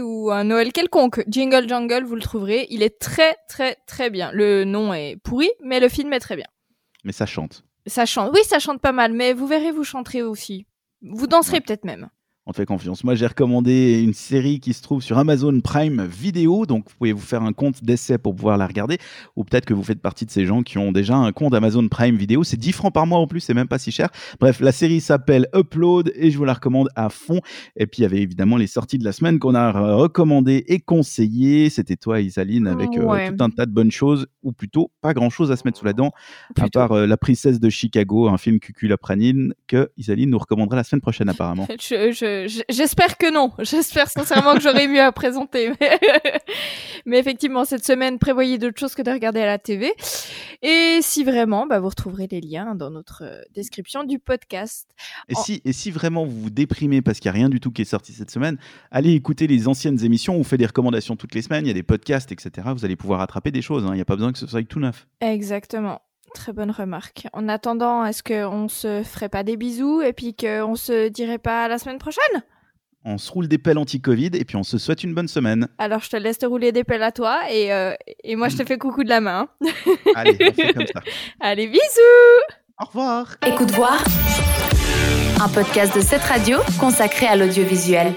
ou 0.00 0.30
un 0.30 0.44
Noël 0.44 0.72
quelconque. 0.72 1.24
Jingle 1.28 1.68
Jungle, 1.68 2.04
vous 2.04 2.14
le 2.14 2.22
trouverez. 2.22 2.66
Il 2.70 2.82
est 2.82 2.98
très 2.98 3.36
très 3.48 3.76
très 3.86 4.10
bien. 4.10 4.30
Le 4.32 4.64
nom 4.64 4.92
est 4.94 5.16
pourri, 5.22 5.50
mais 5.62 5.80
le 5.80 5.88
film 5.88 6.12
est 6.12 6.20
très 6.20 6.36
bien. 6.36 6.46
mais 7.04 7.12
ça 7.12 7.26
chante. 7.26 7.64
Ça 7.86 8.06
chante. 8.06 8.30
Oui, 8.32 8.40
ça 8.44 8.58
chante 8.58 8.80
pas 8.80 8.92
mal, 8.92 9.12
mais 9.12 9.32
vous 9.34 9.46
verrez, 9.46 9.70
vous 9.70 9.84
chanterez 9.84 10.22
aussi. 10.22 10.66
Vous 11.02 11.26
danserez 11.26 11.60
peut-être 11.60 11.84
même. 11.84 12.08
On 12.46 12.52
te 12.52 12.56
fait 12.58 12.66
confiance. 12.66 13.04
Moi, 13.04 13.14
j'ai 13.14 13.26
recommandé 13.26 14.02
une 14.02 14.12
série 14.12 14.60
qui 14.60 14.74
se 14.74 14.82
trouve 14.82 15.02
sur 15.02 15.16
Amazon 15.16 15.58
Prime 15.62 16.04
Vidéo. 16.04 16.66
Donc, 16.66 16.84
vous 16.90 16.94
pouvez 16.98 17.12
vous 17.14 17.22
faire 17.22 17.42
un 17.42 17.54
compte 17.54 17.82
d'essai 17.82 18.18
pour 18.18 18.36
pouvoir 18.36 18.58
la 18.58 18.66
regarder. 18.66 18.98
Ou 19.34 19.44
peut-être 19.44 19.64
que 19.64 19.72
vous 19.72 19.82
faites 19.82 20.02
partie 20.02 20.26
de 20.26 20.30
ces 20.30 20.44
gens 20.44 20.62
qui 20.62 20.76
ont 20.76 20.92
déjà 20.92 21.16
un 21.16 21.32
compte 21.32 21.54
Amazon 21.54 21.88
Prime 21.88 22.16
Vidéo. 22.16 22.44
C'est 22.44 22.58
10 22.58 22.72
francs 22.72 22.92
par 22.92 23.06
mois 23.06 23.18
en 23.18 23.26
plus, 23.26 23.40
c'est 23.40 23.54
même 23.54 23.66
pas 23.66 23.78
si 23.78 23.90
cher. 23.92 24.10
Bref, 24.40 24.60
la 24.60 24.72
série 24.72 25.00
s'appelle 25.00 25.48
Upload 25.56 26.12
et 26.14 26.30
je 26.30 26.36
vous 26.36 26.44
la 26.44 26.52
recommande 26.52 26.90
à 26.96 27.08
fond. 27.08 27.40
Et 27.76 27.86
puis, 27.86 28.00
il 28.00 28.02
y 28.02 28.04
avait 28.04 28.20
évidemment 28.20 28.58
les 28.58 28.66
sorties 28.66 28.98
de 28.98 29.04
la 29.04 29.12
semaine 29.12 29.38
qu'on 29.38 29.54
a 29.54 29.72
recommandées 29.96 30.64
et 30.68 30.80
conseillées. 30.80 31.70
C'était 31.70 31.96
toi, 31.96 32.20
Isaline, 32.20 32.66
avec 32.66 32.90
euh, 32.98 33.04
Ouais. 33.06 33.30
tout 33.34 33.42
un 33.42 33.48
tas 33.48 33.64
de 33.64 33.72
bonnes 33.72 33.90
choses. 33.90 34.26
Ou 34.42 34.52
plutôt, 34.52 34.90
pas 35.00 35.14
grand-chose 35.14 35.50
à 35.50 35.56
se 35.56 35.62
mettre 35.64 35.78
sous 35.78 35.86
la 35.86 35.94
dent. 35.94 36.10
À 36.60 36.68
part 36.68 36.92
euh, 36.92 37.06
La 37.06 37.16
princesse 37.16 37.58
de 37.58 37.70
Chicago, 37.70 38.28
un 38.28 38.36
film 38.36 38.58
cuculapranine 38.60 39.54
que 39.66 39.88
Isaline 39.96 40.28
nous 40.28 40.38
recommandera 40.38 40.76
la 40.76 40.84
semaine 40.84 41.00
prochaine 41.00 41.30
apparemment. 41.30 41.66
Je- 41.80 42.12
J'espère 42.68 43.16
que 43.18 43.32
non. 43.32 43.52
J'espère 43.58 44.08
sincèrement 44.08 44.54
que 44.54 44.60
j'aurais 44.60 44.88
mieux 44.88 45.00
à 45.00 45.12
présenter. 45.12 45.72
Mais, 45.80 45.98
mais 47.06 47.18
effectivement, 47.18 47.64
cette 47.64 47.84
semaine, 47.84 48.18
prévoyez 48.18 48.58
d'autres 48.58 48.78
choses 48.78 48.94
que 48.94 49.02
de 49.02 49.10
regarder 49.10 49.40
à 49.40 49.46
la 49.46 49.58
TV. 49.58 49.92
Et 50.62 51.00
si 51.02 51.24
vraiment, 51.24 51.66
bah, 51.66 51.80
vous 51.80 51.88
retrouverez 51.88 52.26
les 52.30 52.40
liens 52.40 52.74
dans 52.74 52.90
notre 52.90 53.22
euh, 53.24 53.40
description 53.54 54.04
du 54.04 54.18
podcast. 54.18 54.90
Et 55.28 55.36
En- 55.36 55.42
si, 55.42 55.60
et 55.64 55.72
si 55.72 55.90
vraiment 55.90 56.24
vous 56.24 56.40
vous 56.42 56.50
déprimez 56.50 57.02
parce 57.02 57.20
qu'il 57.20 57.30
n'y 57.30 57.36
a 57.36 57.38
rien 57.40 57.48
du 57.48 57.60
tout 57.60 57.70
qui 57.70 57.82
est 57.82 57.86
sorti 57.86 58.12
cette 58.12 58.30
semaine, 58.30 58.58
allez 58.90 59.12
écouter 59.12 59.46
les 59.46 59.68
anciennes 59.68 60.02
émissions. 60.04 60.36
On 60.36 60.44
fait 60.44 60.58
des 60.58 60.66
recommandations 60.66 61.16
toutes 61.16 61.34
les 61.34 61.42
semaines, 61.42 61.64
il 61.64 61.68
y 61.68 61.70
a 61.70 61.74
des 61.74 61.82
podcasts, 61.82 62.32
etc. 62.32 62.68
Vous 62.74 62.84
allez 62.84 62.96
pouvoir 62.96 63.18
rattraper 63.20 63.50
des 63.50 63.62
choses. 63.62 63.84
hein. 63.84 63.90
Il 63.92 63.96
n'y 63.96 64.00
a 64.00 64.04
pas 64.06 64.16
besoin 64.16 64.32
que 64.32 64.38
ce 64.38 64.46
soit 64.46 64.62
tout 64.66 64.80
neuf. 64.80 65.06
Exactement. 65.20 66.00
Très 66.34 66.52
bonne 66.52 66.72
remarque. 66.72 67.28
En 67.32 67.48
attendant, 67.48 68.04
est-ce 68.04 68.22
qu'on 68.22 68.68
se 68.68 69.02
ferait 69.04 69.28
pas 69.28 69.44
des 69.44 69.56
bisous 69.56 70.02
et 70.02 70.12
puis 70.12 70.34
qu'on 70.34 70.74
se 70.74 71.08
dirait 71.08 71.38
pas 71.38 71.64
à 71.64 71.68
la 71.68 71.78
semaine 71.78 71.98
prochaine? 71.98 72.42
On 73.04 73.18
se 73.18 73.30
roule 73.30 73.46
des 73.48 73.56
pelles 73.56 73.78
anti-Covid 73.78 74.30
et 74.34 74.44
puis 74.44 74.56
on 74.56 74.64
se 74.64 74.76
souhaite 74.76 75.04
une 75.04 75.14
bonne 75.14 75.28
semaine. 75.28 75.68
Alors, 75.78 76.00
je 76.00 76.10
te 76.10 76.16
laisse 76.16 76.38
te 76.38 76.46
rouler 76.46 76.72
des 76.72 76.82
pelles 76.84 77.02
à 77.04 77.12
toi 77.12 77.40
et, 77.50 77.72
euh, 77.72 77.92
et 78.24 78.34
moi, 78.34 78.48
je 78.48 78.56
te 78.56 78.64
fais 78.64 78.76
coucou 78.76 79.04
de 79.04 79.08
la 79.10 79.20
main. 79.20 79.48
Allez, 80.16 80.36
on 80.40 80.52
fait 80.52 80.74
comme 80.74 80.86
ça. 80.86 81.00
Allez, 81.40 81.68
bisous 81.68 81.80
Au 82.82 82.86
revoir 82.86 83.36
Écoute 83.46 83.70
voir. 83.70 84.02
Un 85.40 85.48
podcast 85.48 85.94
de 85.94 86.00
cette 86.00 86.22
radio 86.22 86.58
consacré 86.80 87.26
à 87.26 87.36
l'audiovisuel. 87.36 88.12